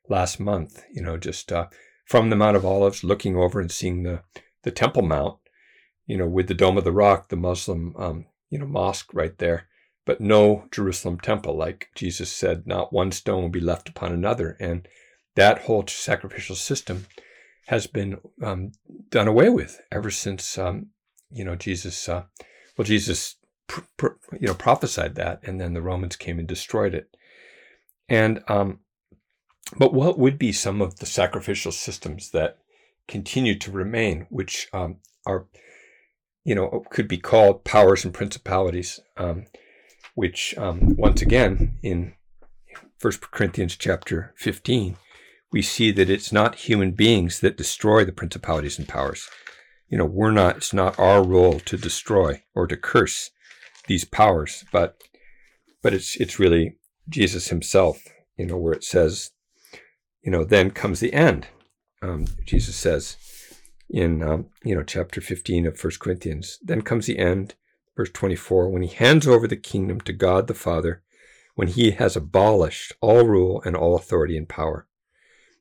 last 0.09 0.41
month. 0.41 0.83
You 0.93 1.03
know, 1.03 1.19
just 1.19 1.53
uh, 1.53 1.69
from 2.07 2.31
the 2.31 2.37
Mount 2.37 2.57
of 2.57 2.65
Olives, 2.65 3.05
looking 3.05 3.37
over 3.37 3.61
and 3.61 3.71
seeing 3.71 4.03
the 4.03 4.23
the 4.63 4.73
Temple 4.73 5.03
Mount. 5.03 5.39
You 6.07 6.17
know, 6.17 6.27
with 6.27 6.49
the 6.49 6.55
Dome 6.55 6.79
of 6.79 6.85
the 6.85 6.93
Rock, 6.93 7.29
the 7.29 7.37
Muslim 7.37 7.95
um, 7.99 8.27
you 8.49 8.59
know, 8.59 8.67
mosque 8.67 9.13
right 9.13 9.37
there, 9.39 9.69
but 10.07 10.21
no 10.21 10.69
Jerusalem 10.71 11.19
temple. 11.19 11.57
Like 11.57 11.89
Jesus 11.95 12.33
said, 12.33 12.67
not 12.67 12.93
one 12.93 13.13
stone 13.13 13.43
will 13.43 13.49
be 13.51 13.61
left 13.61 13.89
upon 13.89 14.13
another. 14.13 14.57
And 14.59 14.89
that 15.35 15.63
whole 15.63 15.85
sacrificial 15.87 16.57
system 16.57 17.07
has 17.67 17.87
been 17.87 18.19
um, 18.43 18.73
done 19.11 19.29
away 19.29 19.49
with 19.49 19.81
ever 19.91 20.11
since, 20.11 20.59
um, 20.59 20.89
you 21.31 21.45
know, 21.45 21.57
Jesus, 21.57 22.09
uh, 22.09 22.25
well, 22.77 22.85
Jesus, 22.85 23.37
pr- 23.67 23.81
pr- 23.97 24.37
you 24.39 24.47
know, 24.47 24.55
prophesied 24.55 25.15
that, 25.15 25.41
and 25.43 25.61
then 25.61 25.73
the 25.75 25.83
Romans 25.83 26.17
came 26.17 26.39
and 26.39 26.49
destroyed 26.49 26.95
it. 26.95 27.17
And 28.09 28.43
um, 28.49 28.81
but 29.79 29.95
what 29.95 30.19
would 30.19 30.39
be 30.39 30.53
some 30.53 30.83
of 30.83 30.97
the 30.97 31.07
sacrificial 31.07 31.73
systems 31.73 32.31
that 32.31 32.59
continue 33.09 33.59
to 33.59 33.71
remain, 33.71 34.27
which 34.29 34.69
um, 34.73 34.97
are, 35.27 35.47
you 36.45 36.55
know, 36.55 36.85
could 36.91 37.09
be 37.09 37.19
called 37.19 37.65
powers 37.65 38.05
and 38.05 38.13
principalities, 38.13 39.01
um, 39.17 39.47
which 40.15 40.55
um, 40.59 40.95
once 40.97 41.23
again 41.23 41.79
in 41.83 42.15
First 42.99 43.21
Corinthians 43.31 43.77
chapter 43.77 44.35
15, 44.37 44.97
we 45.55 45.63
see 45.63 45.93
that 45.93 46.11
it's 46.11 46.33
not 46.33 46.57
human 46.57 46.91
beings 46.91 47.39
that 47.39 47.57
destroy 47.57 48.05
the 48.05 48.11
principalities 48.11 48.77
and 48.77 48.89
powers. 48.89 49.31
You 49.89 49.97
know, 49.97 50.05
we're 50.05 50.33
not, 50.33 50.57
it's 50.57 50.73
not 50.73 50.99
our 50.99 51.23
role 51.23 51.61
to 51.61 51.77
destroy 51.77 52.43
or 52.57 52.67
to 52.67 52.77
curse 52.77 53.31
these 53.87 54.05
powers, 54.05 54.65
but, 54.73 55.01
but 55.81 55.95
it's, 55.95 56.17
it's 56.17 56.41
really 56.41 56.79
Jesus 57.09 57.51
himself, 57.51 58.03
you 58.37 58.47
know, 58.47 58.57
where 58.57 58.73
it 58.73 58.83
says, 58.83 59.31
you 60.25 60.33
know, 60.33 60.43
then 60.43 60.73
comes 60.73 60.99
the 60.99 61.13
end. 61.13 61.47
Um, 62.03 62.25
Jesus 62.45 62.75
says 62.75 63.17
in, 63.89 64.25
um, 64.25 64.47
you 64.65 64.75
know, 64.75 64.83
chapter 64.83 65.21
15 65.21 65.67
of 65.67 65.79
First 65.79 66.01
Corinthians, 66.01 66.59
then 66.65 66.83
comes 66.83 67.07
the 67.07 67.21
end, 67.21 67.55
verse 67.97 68.11
24, 68.13 68.71
when 68.71 68.83
he 68.83 68.93
hands 68.93 69.29
over 69.29 69.47
the 69.47 69.55
kingdom 69.55 70.01
to 70.01 70.13
God 70.13 70.49
the 70.49 70.55
Father, 70.55 71.05
when 71.55 71.69
he 71.69 71.93
has 71.93 72.17
abolished 72.17 72.93
all 73.01 73.25
rule 73.25 73.63
and 73.65 73.77
all 73.77 73.95
authority 73.95 74.37
and 74.37 74.49
power. 74.49 74.89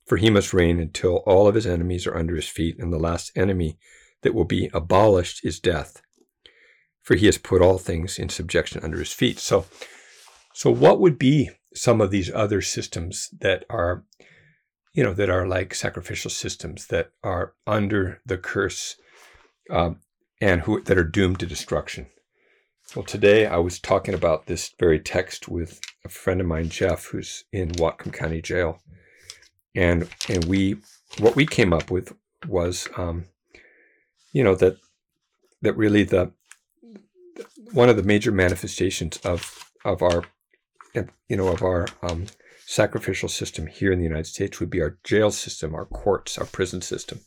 For 0.06 0.18
he 0.18 0.30
must 0.30 0.54
reign 0.54 0.80
until 0.80 1.18
all 1.26 1.48
of 1.48 1.56
his 1.56 1.66
enemies 1.66 2.06
are 2.06 2.18
under 2.18 2.36
his 2.36 2.50
feet, 2.50 2.78
and 2.80 2.92
the 2.92 3.00
last 3.00 3.32
enemy 3.36 3.78
that 4.22 4.34
will 4.34 4.46
be 4.46 4.70
abolished 4.74 5.46
is 5.46 5.60
death. 5.60 6.02
For 7.02 7.16
he 7.16 7.26
has 7.28 7.38
put 7.38 7.62
all 7.62 7.78
things 7.78 8.18
in 8.18 8.30
subjection 8.30 8.84
under 8.84 9.00
his 9.00 9.14
feet. 9.14 9.40
So, 9.40 9.66
so 10.54 10.72
what 10.72 11.00
would 11.00 11.18
be 11.18 11.50
some 11.74 12.02
of 12.02 12.12
these 12.12 12.32
other 12.32 12.62
systems 12.62 13.30
that 13.40 13.66
are, 13.70 14.06
you 14.94 15.04
know, 15.04 15.14
that 15.14 15.30
are 15.30 15.48
like 15.48 15.74
sacrificial 15.74 16.32
systems 16.32 16.88
that 16.88 17.12
are 17.24 17.54
under 17.66 18.22
the 18.26 18.38
curse 18.38 18.96
um, 19.70 20.00
and 20.40 20.62
who 20.62 20.82
that 20.82 20.98
are 20.98 21.04
doomed 21.04 21.40
to 21.40 21.46
destruction? 21.46 22.08
Well, 22.96 23.06
today 23.06 23.48
I 23.48 23.58
was 23.58 23.80
talking 23.80 24.14
about 24.14 24.46
this 24.46 24.72
very 24.78 25.00
text 25.00 25.48
with 25.48 25.80
a 26.06 26.10
friend 26.10 26.40
of 26.40 26.48
mine, 26.48 26.70
Jeff, 26.70 27.06
who's 27.06 27.44
in 27.52 27.72
Whatcom 27.72 28.14
County 28.14 28.42
Jail, 28.42 28.82
and 29.76 30.08
and 30.30 30.46
we 30.46 30.78
what 31.20 31.36
we 31.36 31.46
came 31.46 31.74
up 31.74 31.92
with 31.92 32.14
was, 32.48 32.88
um, 32.98 33.26
you 34.32 34.44
know, 34.44 34.56
that 34.56 34.78
that 35.62 35.78
really 35.78 36.04
the 36.04 36.32
one 37.72 37.90
of 37.90 37.98
the 37.98 38.04
major 38.04 38.32
manifestations 38.32 39.18
of 39.24 39.72
of 39.86 40.02
our 40.02 40.24
you 41.28 41.38
know 41.38 41.48
of 41.48 41.64
our 41.64 41.88
um, 42.02 42.28
sacrificial 42.66 43.30
system 43.30 43.68
here 43.68 43.92
in 43.92 44.00
the 44.00 44.06
United 44.06 44.28
States 44.28 44.60
would 44.60 44.70
be 44.70 44.82
our 44.82 44.98
jail 45.04 45.32
system, 45.32 45.74
our 45.76 45.86
courts, 45.86 46.38
our 46.38 46.46
prison 46.46 46.82
system, 46.82 47.20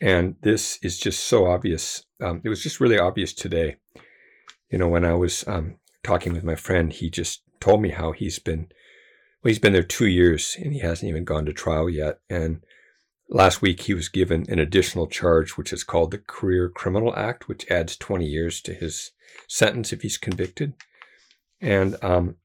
and 0.00 0.36
this 0.42 0.78
is 0.82 0.98
just 0.98 1.24
so 1.24 1.46
obvious. 1.46 2.04
Um, 2.22 2.40
it 2.44 2.48
was 2.48 2.62
just 2.62 2.80
really 2.80 2.98
obvious 2.98 3.32
today 3.32 3.76
you 4.70 4.78
know, 4.78 4.88
when 4.88 5.04
I 5.04 5.14
was 5.14 5.46
um, 5.48 5.76
talking 6.02 6.32
with 6.32 6.44
my 6.44 6.54
friend, 6.54 6.92
he 6.92 7.10
just 7.10 7.42
told 7.58 7.82
me 7.82 7.90
how 7.90 8.12
he's 8.12 8.38
been, 8.38 8.70
well, 9.42 9.50
he's 9.50 9.58
been 9.58 9.72
there 9.72 9.82
two 9.82 10.06
years 10.06 10.56
and 10.62 10.72
he 10.72 10.80
hasn't 10.80 11.08
even 11.08 11.24
gone 11.24 11.46
to 11.46 11.52
trial 11.52 11.88
yet. 11.88 12.20
And 12.28 12.62
last 13.28 13.62
week 13.62 13.82
he 13.82 13.94
was 13.94 14.08
given 14.08 14.44
an 14.48 14.58
additional 14.58 15.06
charge, 15.06 15.56
which 15.56 15.72
is 15.72 15.84
called 15.84 16.10
the 16.10 16.18
Career 16.18 16.68
Criminal 16.68 17.14
Act, 17.16 17.48
which 17.48 17.68
adds 17.70 17.96
20 17.96 18.26
years 18.26 18.60
to 18.62 18.74
his 18.74 19.12
sentence 19.48 19.92
if 19.92 20.02
he's 20.02 20.18
convicted. 20.18 20.74
And, 21.60 21.96
um, 22.02 22.36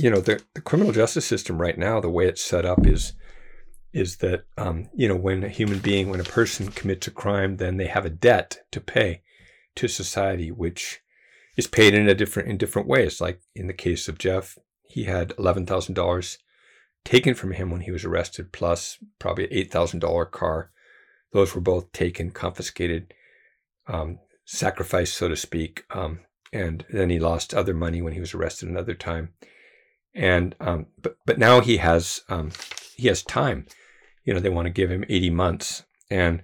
you 0.00 0.10
know, 0.10 0.20
the, 0.20 0.40
the 0.54 0.60
criminal 0.60 0.92
justice 0.92 1.26
system 1.26 1.60
right 1.60 1.76
now, 1.76 2.00
the 2.00 2.10
way 2.10 2.28
it's 2.28 2.44
set 2.44 2.64
up 2.64 2.86
is, 2.86 3.14
is 3.92 4.18
that, 4.18 4.44
um, 4.56 4.88
you 4.94 5.08
know, 5.08 5.16
when 5.16 5.42
a 5.42 5.48
human 5.48 5.80
being, 5.80 6.08
when 6.08 6.20
a 6.20 6.24
person 6.24 6.68
commits 6.68 7.08
a 7.08 7.10
crime, 7.10 7.56
then 7.56 7.78
they 7.78 7.86
have 7.86 8.04
a 8.04 8.10
debt 8.10 8.58
to 8.70 8.80
pay 8.80 9.22
to 9.74 9.88
society, 9.88 10.52
which 10.52 11.00
is 11.56 11.66
paid 11.66 11.94
in 11.94 12.08
a 12.08 12.14
different 12.14 12.48
in 12.48 12.56
different 12.56 12.86
ways. 12.86 13.20
Like 13.20 13.40
in 13.54 13.66
the 13.66 13.72
case 13.72 14.08
of 14.08 14.18
Jeff, 14.18 14.56
he 14.88 15.04
had 15.04 15.34
eleven 15.38 15.66
thousand 15.66 15.94
dollars 15.94 16.38
taken 17.04 17.34
from 17.34 17.52
him 17.52 17.70
when 17.70 17.82
he 17.82 17.90
was 17.90 18.04
arrested, 18.04 18.52
plus 18.52 18.98
probably 19.18 19.44
an 19.44 19.52
eight 19.52 19.70
thousand 19.70 20.00
dollar 20.00 20.24
car. 20.24 20.70
Those 21.32 21.54
were 21.54 21.60
both 21.60 21.92
taken, 21.92 22.30
confiscated, 22.30 23.12
um, 23.86 24.18
sacrificed, 24.44 25.14
so 25.14 25.28
to 25.28 25.36
speak. 25.36 25.84
Um, 25.90 26.20
and 26.52 26.84
then 26.90 27.10
he 27.10 27.18
lost 27.18 27.52
other 27.52 27.74
money 27.74 28.00
when 28.00 28.14
he 28.14 28.20
was 28.20 28.34
arrested 28.34 28.68
another 28.68 28.94
time. 28.94 29.34
And 30.14 30.54
um, 30.60 30.86
but 31.00 31.18
but 31.26 31.38
now 31.38 31.60
he 31.60 31.76
has 31.76 32.22
um, 32.28 32.50
he 32.96 33.08
has 33.08 33.22
time. 33.22 33.66
You 34.24 34.34
know, 34.34 34.40
they 34.40 34.48
want 34.48 34.66
to 34.66 34.72
give 34.72 34.90
him 34.90 35.04
eighty 35.08 35.30
months, 35.30 35.84
and 36.10 36.42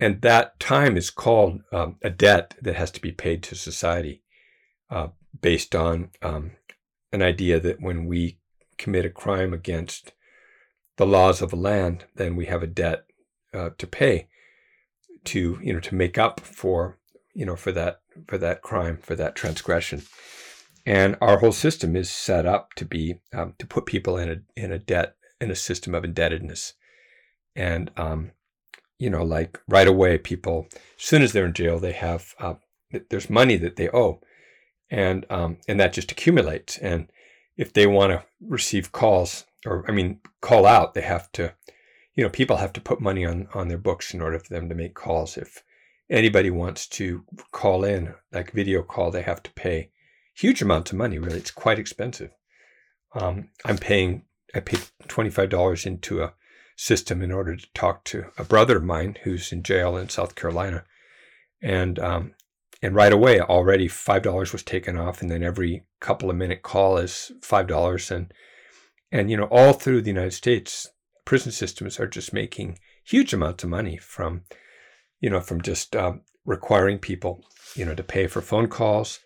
and 0.00 0.22
that 0.22 0.58
time 0.58 0.96
is 0.96 1.10
called 1.10 1.60
um, 1.72 1.96
a 2.02 2.10
debt 2.10 2.54
that 2.62 2.74
has 2.74 2.90
to 2.92 3.00
be 3.00 3.12
paid 3.12 3.42
to 3.44 3.54
society 3.54 4.22
uh, 4.90 5.08
based 5.40 5.74
on 5.74 6.10
um, 6.22 6.52
an 7.12 7.22
idea 7.22 7.60
that 7.60 7.80
when 7.80 8.06
we 8.06 8.38
commit 8.78 9.04
a 9.04 9.10
crime 9.10 9.52
against 9.52 10.12
the 10.96 11.06
laws 11.06 11.42
of 11.42 11.52
a 11.52 11.56
land, 11.56 12.04
then 12.14 12.36
we 12.36 12.46
have 12.46 12.62
a 12.62 12.66
debt 12.66 13.04
uh, 13.52 13.70
to 13.78 13.86
pay 13.86 14.28
to 15.22 15.58
you 15.62 15.72
know 15.72 15.80
to 15.80 15.94
make 15.94 16.16
up 16.16 16.40
for 16.40 16.98
you 17.34 17.44
know 17.44 17.56
for 17.56 17.72
that 17.72 18.00
for 18.26 18.38
that 18.38 18.62
crime 18.62 18.98
for 19.02 19.14
that 19.14 19.34
transgression. 19.34 20.02
And 20.86 21.16
our 21.20 21.38
whole 21.38 21.52
system 21.52 21.94
is 21.94 22.10
set 22.10 22.46
up 22.46 22.72
to 22.74 22.84
be 22.84 23.20
um, 23.34 23.54
to 23.58 23.66
put 23.66 23.86
people 23.86 24.16
in 24.16 24.30
a 24.30 24.36
in 24.56 24.72
a 24.72 24.78
debt 24.78 25.16
in 25.40 25.50
a 25.50 25.56
system 25.56 25.94
of 25.94 26.04
indebtedness. 26.04 26.74
And 27.56 27.90
um, 27.96 28.30
you 29.00 29.10
know 29.10 29.24
like 29.24 29.58
right 29.66 29.88
away 29.88 30.18
people 30.18 30.68
as 30.72 31.04
soon 31.04 31.22
as 31.22 31.32
they're 31.32 31.46
in 31.46 31.54
jail 31.54 31.80
they 31.80 31.92
have 31.92 32.34
uh, 32.38 32.54
there's 33.08 33.30
money 33.30 33.56
that 33.56 33.74
they 33.74 33.88
owe 33.88 34.20
and 34.90 35.26
um, 35.30 35.58
and 35.68 35.78
that 35.80 35.92
just 35.92 36.12
accumulates. 36.12 36.78
And 36.78 37.10
if 37.56 37.72
they 37.72 37.86
want 37.86 38.12
to 38.12 38.24
receive 38.40 38.92
calls, 38.92 39.46
or 39.64 39.84
I 39.88 39.92
mean, 39.92 40.20
call 40.40 40.66
out, 40.66 40.94
they 40.94 41.02
have 41.02 41.30
to, 41.32 41.54
you 42.14 42.24
know, 42.24 42.30
people 42.30 42.56
have 42.56 42.72
to 42.74 42.80
put 42.80 43.00
money 43.00 43.24
on 43.24 43.48
on 43.54 43.68
their 43.68 43.78
books 43.78 44.14
in 44.14 44.20
order 44.20 44.38
for 44.38 44.52
them 44.52 44.68
to 44.68 44.74
make 44.74 44.94
calls. 44.94 45.36
If 45.36 45.62
anybody 46.08 46.50
wants 46.50 46.86
to 46.88 47.24
call 47.52 47.84
in, 47.84 48.14
like 48.32 48.52
video 48.52 48.82
call, 48.82 49.10
they 49.10 49.22
have 49.22 49.42
to 49.44 49.52
pay 49.52 49.90
huge 50.34 50.62
amounts 50.62 50.92
of 50.92 50.98
money. 50.98 51.18
Really, 51.18 51.38
it's 51.38 51.50
quite 51.50 51.78
expensive. 51.78 52.32
Um, 53.14 53.50
I'm 53.64 53.78
paying. 53.78 54.24
I 54.54 54.60
paid 54.60 54.80
twenty 55.06 55.30
five 55.30 55.50
dollars 55.50 55.86
into 55.86 56.22
a 56.22 56.34
system 56.76 57.22
in 57.22 57.30
order 57.30 57.54
to 57.54 57.66
talk 57.74 58.04
to 58.04 58.24
a 58.38 58.44
brother 58.44 58.78
of 58.78 58.84
mine 58.84 59.16
who's 59.22 59.52
in 59.52 59.62
jail 59.62 59.96
in 59.96 60.08
South 60.08 60.34
Carolina, 60.34 60.84
and 61.62 61.98
um, 61.98 62.34
and 62.82 62.94
right 62.94 63.12
away 63.12 63.40
already 63.40 63.88
five 63.88 64.22
dollars 64.22 64.52
was 64.52 64.62
taken 64.62 64.96
off 64.96 65.20
and 65.20 65.30
then 65.30 65.42
every 65.42 65.84
couple 66.00 66.30
of 66.30 66.36
minute 66.36 66.62
call 66.62 66.96
is 66.96 67.32
five 67.42 67.66
dollars. 67.66 68.10
And 68.10 68.32
and 69.12 69.30
you 69.30 69.36
know 69.36 69.48
all 69.50 69.72
through 69.72 70.02
the 70.02 70.10
united 70.10 70.32
states 70.32 70.88
prison 71.24 71.52
systems 71.52 71.98
are 71.98 72.06
just 72.06 72.32
making 72.32 72.78
huge 73.04 73.32
amounts 73.32 73.64
of 73.64 73.70
money 73.70 73.96
from 73.96 74.42
you 75.20 75.30
know 75.30 75.40
from 75.40 75.60
just 75.60 75.94
uh, 75.96 76.12
requiring 76.44 76.98
people 76.98 77.44
you 77.74 77.84
know 77.84 77.94
to 77.94 78.02
pay 78.02 78.26
for 78.26 78.40
phone 78.40 78.68
calls 78.68 79.20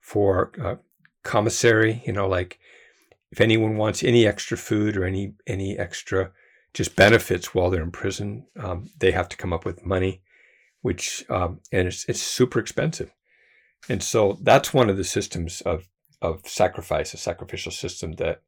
for 0.00 0.52
uh, 0.62 0.76
commissary 1.22 2.02
you 2.06 2.12
know 2.12 2.28
like 2.28 2.58
if 3.30 3.40
anyone 3.40 3.76
wants 3.76 4.02
any 4.02 4.26
extra 4.26 4.56
food 4.56 4.96
or 4.96 5.04
any 5.04 5.34
any 5.46 5.78
extra 5.78 6.30
just 6.74 6.96
benefits 6.96 7.54
while 7.54 7.70
they're 7.70 7.82
in 7.82 7.90
prison 7.90 8.46
um, 8.58 8.88
they 8.98 9.10
have 9.10 9.28
to 9.28 9.36
come 9.36 9.52
up 9.52 9.64
with 9.64 9.84
money 9.84 10.22
which 10.82 11.24
um, 11.28 11.60
and 11.72 11.88
it's 11.88 12.04
it's 12.08 12.20
super 12.20 12.58
expensive, 12.58 13.12
and 13.88 14.02
so 14.02 14.38
that's 14.42 14.74
one 14.74 14.90
of 14.90 14.96
the 14.96 15.04
systems 15.04 15.60
of 15.62 15.88
of 16.20 16.46
sacrifice, 16.46 17.14
a 17.14 17.16
sacrificial 17.16 17.72
system 17.72 18.12
that 18.12 18.42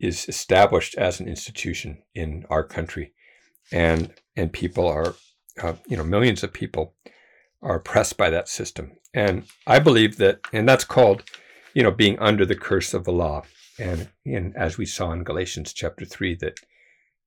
is 0.00 0.28
established 0.28 0.94
as 0.96 1.20
an 1.20 1.28
institution 1.28 2.02
in 2.14 2.44
our 2.50 2.64
country, 2.64 3.12
and 3.72 4.12
and 4.36 4.52
people 4.52 4.86
are, 4.86 5.14
uh, 5.62 5.74
you 5.86 5.96
know, 5.96 6.04
millions 6.04 6.42
of 6.42 6.52
people 6.52 6.94
are 7.62 7.76
oppressed 7.76 8.16
by 8.16 8.30
that 8.30 8.48
system, 8.48 8.92
and 9.14 9.44
I 9.66 9.78
believe 9.78 10.16
that, 10.18 10.40
and 10.52 10.68
that's 10.68 10.84
called, 10.84 11.24
you 11.74 11.82
know, 11.82 11.90
being 11.90 12.18
under 12.18 12.44
the 12.44 12.54
curse 12.54 12.94
of 12.94 13.04
the 13.04 13.12
law, 13.12 13.42
and 13.78 14.08
and 14.24 14.54
as 14.56 14.78
we 14.78 14.86
saw 14.86 15.12
in 15.12 15.24
Galatians 15.24 15.72
chapter 15.72 16.04
three, 16.04 16.34
that 16.36 16.60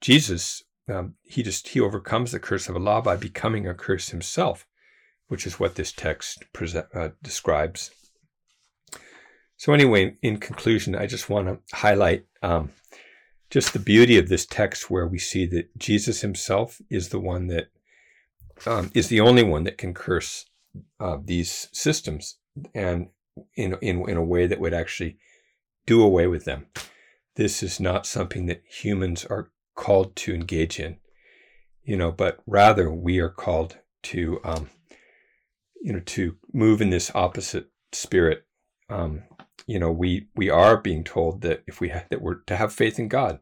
Jesus 0.01 0.63
um, 0.89 1.15
he 1.23 1.43
just 1.43 1.69
he 1.69 1.79
overcomes 1.79 2.31
the 2.31 2.39
curse 2.39 2.67
of 2.67 2.73
the 2.73 2.79
law 2.79 3.01
by 3.01 3.15
becoming 3.15 3.67
a 3.67 3.73
curse 3.73 4.09
himself, 4.09 4.65
which 5.27 5.45
is 5.45 5.59
what 5.59 5.75
this 5.75 5.91
text 5.91 6.45
present, 6.53 6.87
uh, 6.93 7.09
describes. 7.21 7.91
So 9.57 9.73
anyway, 9.73 10.17
in 10.21 10.37
conclusion, 10.37 10.95
I 10.95 11.05
just 11.05 11.29
want 11.29 11.47
to 11.47 11.75
highlight 11.75 12.25
um, 12.41 12.71
just 13.49 13.73
the 13.73 13.79
beauty 13.79 14.17
of 14.17 14.29
this 14.29 14.45
text, 14.45 14.89
where 14.89 15.07
we 15.07 15.19
see 15.19 15.45
that 15.47 15.77
Jesus 15.77 16.21
Himself 16.21 16.81
is 16.89 17.09
the 17.09 17.19
one 17.19 17.47
that 17.47 17.67
um, 18.65 18.91
is 18.93 19.09
the 19.09 19.19
only 19.19 19.43
one 19.43 19.63
that 19.65 19.77
can 19.77 19.93
curse 19.93 20.45
uh, 20.99 21.17
these 21.23 21.67
systems, 21.73 22.37
and 22.73 23.09
in 23.55 23.75
in 23.81 24.09
in 24.09 24.17
a 24.17 24.23
way 24.23 24.47
that 24.47 24.59
would 24.59 24.73
actually 24.73 25.17
do 25.85 26.01
away 26.01 26.27
with 26.27 26.45
them 26.45 26.67
this 27.39 27.63
is 27.63 27.79
not 27.79 28.05
something 28.05 28.47
that 28.47 28.61
humans 28.67 29.23
are 29.23 29.49
called 29.79 30.13
to 30.17 30.33
engage 30.33 30.77
in, 30.77 30.97
you 31.83 31.95
know, 31.95 32.11
but 32.11 32.39
rather 32.45 32.91
we 32.91 33.17
are 33.19 33.29
called 33.29 33.77
to, 34.03 34.41
um, 34.43 34.69
you 35.81 35.93
know, 35.93 36.01
to 36.01 36.35
move 36.53 36.81
in 36.81 36.89
this 36.89 37.09
opposite 37.15 37.67
spirit. 37.93 38.45
Um, 38.89 39.23
you 39.65 39.79
know, 39.79 39.91
we 39.91 40.27
we 40.35 40.49
are 40.49 40.75
being 40.77 41.05
told 41.05 41.41
that 41.43 41.63
if 41.65 41.79
we 41.79 41.89
ha- 41.89 42.03
that 42.09 42.21
we're 42.21 42.41
to 42.47 42.57
have 42.57 42.73
faith 42.73 42.99
in 42.99 43.07
God, 43.07 43.39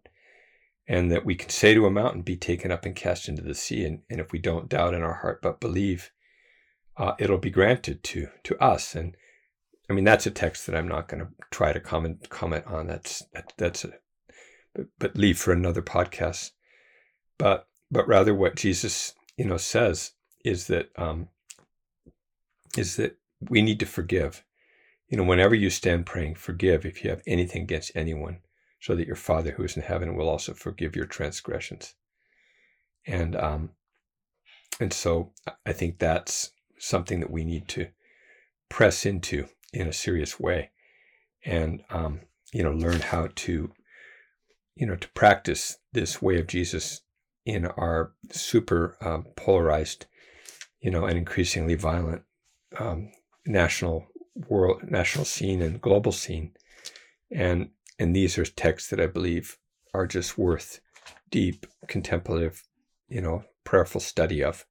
and 0.88 1.12
that 1.12 1.26
we 1.26 1.34
can 1.34 1.50
say 1.50 1.74
to 1.74 1.88
a 1.88 1.92
mountain, 1.92 2.22
"Be 2.22 2.38
taken 2.38 2.72
up 2.72 2.86
and 2.86 2.96
cast 2.96 3.28
into 3.28 3.42
the 3.42 3.56
sea," 3.56 3.84
and, 3.84 4.02
and 4.10 4.20
if 4.20 4.32
we 4.32 4.40
don't 4.40 4.70
doubt 4.70 4.94
in 4.94 5.02
our 5.02 5.16
heart 5.16 5.42
but 5.42 5.60
believe, 5.60 6.12
uh, 6.98 7.14
it'll 7.18 7.40
be 7.40 7.50
granted 7.50 8.04
to 8.04 8.28
to 8.44 8.62
us. 8.62 8.96
And 8.96 9.18
I 9.90 9.94
mean, 9.94 10.04
that's 10.04 10.28
a 10.28 10.32
text 10.32 10.68
that 10.68 10.76
I'm 10.76 10.88
not 10.88 11.08
going 11.08 11.24
to 11.24 11.30
try 11.50 11.74
to 11.74 11.80
comment 11.80 12.30
comment 12.30 12.68
on. 12.68 12.86
That's 12.86 13.24
that, 13.34 13.54
that's 13.58 13.86
a 13.86 13.94
but, 14.78 14.88
but 15.00 15.18
leave 15.18 15.40
for 15.40 15.52
another 15.52 15.82
podcast. 15.82 16.52
But 17.38 17.68
but 17.90 18.08
rather, 18.08 18.34
what 18.34 18.56
Jesus 18.56 19.14
you 19.38 19.46
know 19.46 19.58
says 19.58 20.12
is 20.46 20.68
that 20.68 20.90
um, 20.98 21.30
is 22.78 22.96
that 22.96 23.18
we 23.50 23.62
need 23.62 23.80
to 23.80 23.86
forgive. 23.86 24.44
You 25.10 25.18
know, 25.18 25.24
whenever 25.24 25.56
you 25.56 25.70
stand 25.70 26.06
praying, 26.06 26.36
forgive 26.36 26.86
if 26.86 27.04
you 27.04 27.10
have 27.10 27.22
anything 27.26 27.64
against 27.64 27.92
anyone, 27.96 28.40
so 28.80 28.96
that 28.96 29.08
your 29.08 29.16
Father 29.16 29.52
who 29.52 29.64
is 29.64 29.76
in 29.76 29.84
heaven 29.84 30.16
will 30.16 30.30
also 30.30 30.54
forgive 30.54 30.96
your 30.96 31.06
transgressions. 31.06 31.96
And 33.06 33.36
um, 33.36 33.72
and 34.80 34.94
so 34.94 35.32
I 35.66 35.74
think 35.74 35.98
that's 35.98 36.52
something 36.78 37.20
that 37.22 37.32
we 37.32 37.44
need 37.44 37.68
to 37.70 37.88
press 38.70 39.06
into 39.06 39.48
in 39.74 39.88
a 39.88 39.94
serious 39.94 40.40
way, 40.40 40.72
and 41.44 41.84
um, 41.90 42.22
you 42.54 42.64
know, 42.64 42.72
learn 42.72 43.00
how 43.00 43.30
to 43.34 43.72
you 44.78 44.86
know 44.86 44.96
to 44.96 45.10
practice 45.10 45.78
this 45.94 46.22
way 46.22 46.40
of 46.40 46.48
Jesus 46.48 47.02
in 47.46 47.66
our 47.66 48.12
super 48.32 48.98
um, 49.02 49.26
polarized, 49.36 50.06
you 50.82 50.92
know, 50.92 51.06
and 51.06 51.18
increasingly 51.18 51.76
violent 51.76 52.24
um, 52.78 53.10
national 53.46 54.06
world, 54.36 54.82
national 54.84 55.26
scene 55.26 55.62
and 55.62 55.82
global 55.82 56.12
scene, 56.12 56.52
and 57.32 57.70
and 58.00 58.16
these 58.16 58.38
are 58.38 58.46
texts 58.46 58.90
that 58.90 59.00
I 59.00 59.08
believe 59.08 59.58
are 59.94 60.06
just 60.06 60.38
worth 60.38 60.80
deep 61.32 61.66
contemplative, 61.88 62.64
you 63.10 63.22
know, 63.22 63.44
prayerful 63.64 64.02
study 64.02 64.44
of. 64.44 64.66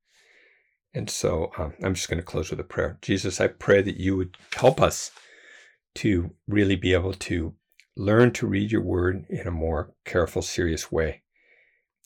And 0.95 1.11
so 1.11 1.51
um, 1.59 1.75
I'm 1.83 1.95
just 1.95 2.09
going 2.09 2.19
to 2.19 2.25
close 2.25 2.51
with 2.51 2.61
a 2.61 2.65
prayer. 2.65 2.99
Jesus, 3.03 3.41
I 3.41 3.49
pray 3.49 3.83
that 3.83 3.99
you 3.99 4.17
would 4.17 4.37
help 4.55 4.81
us 4.81 5.11
to 5.97 6.31
really 6.47 6.77
be 6.77 6.95
able 6.95 7.13
to 7.13 7.55
learn 7.97 8.33
to 8.33 8.47
read 8.47 8.71
your 8.71 8.83
word 8.83 9.25
in 9.29 9.47
a 9.47 9.53
more 9.53 9.93
careful, 10.05 10.43
serious 10.43 10.93
way, 10.93 11.23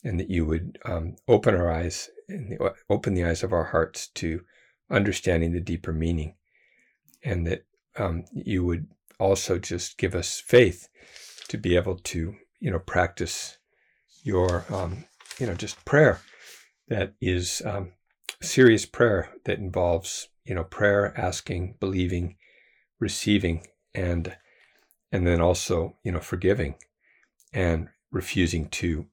and 0.03 0.19
that 0.19 0.29
you 0.29 0.45
would 0.45 0.79
um, 0.85 1.15
open 1.27 1.53
our 1.53 1.71
eyes 1.71 2.09
and 2.29 2.57
open 2.89 3.13
the 3.13 3.25
eyes 3.25 3.43
of 3.43 3.51
our 3.51 3.65
hearts 3.65 4.07
to 4.07 4.41
understanding 4.89 5.51
the 5.51 5.59
deeper 5.59 5.91
meaning, 5.91 6.35
and 7.23 7.45
that 7.45 7.65
um, 7.97 8.23
you 8.33 8.63
would 8.65 8.87
also 9.19 9.59
just 9.59 9.97
give 9.97 10.15
us 10.15 10.39
faith 10.39 10.87
to 11.47 11.57
be 11.57 11.75
able 11.75 11.95
to, 11.95 12.35
you 12.59 12.71
know, 12.71 12.79
practice 12.79 13.57
your, 14.23 14.65
um, 14.69 15.05
you 15.39 15.45
know, 15.45 15.53
just 15.53 15.83
prayer 15.85 16.21
that 16.87 17.13
is 17.21 17.61
um, 17.65 17.91
serious 18.41 18.85
prayer 18.85 19.29
that 19.45 19.59
involves, 19.59 20.29
you 20.45 20.55
know, 20.55 20.63
prayer, 20.63 21.13
asking, 21.17 21.75
believing, 21.79 22.35
receiving, 22.99 23.67
and 23.93 24.35
and 25.11 25.27
then 25.27 25.41
also, 25.41 25.97
you 26.03 26.11
know, 26.11 26.19
forgiving 26.19 26.75
and 27.53 27.89
refusing 28.11 28.69
to, 28.69 29.07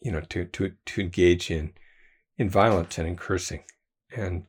you 0.00 0.12
know, 0.12 0.20
to 0.20 0.44
to 0.46 0.72
to 0.86 1.00
engage 1.00 1.50
in 1.50 1.72
in 2.38 2.48
violence 2.48 2.98
and 2.98 3.08
in 3.08 3.16
cursing. 3.16 3.64
And 4.16 4.44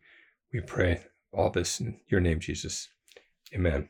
we 0.54 0.62
pray 0.62 1.02
all 1.32 1.50
this 1.50 1.80
in 1.80 2.00
your 2.08 2.22
name, 2.22 2.40
Jesus. 2.40 2.90
Amen. 3.54 3.90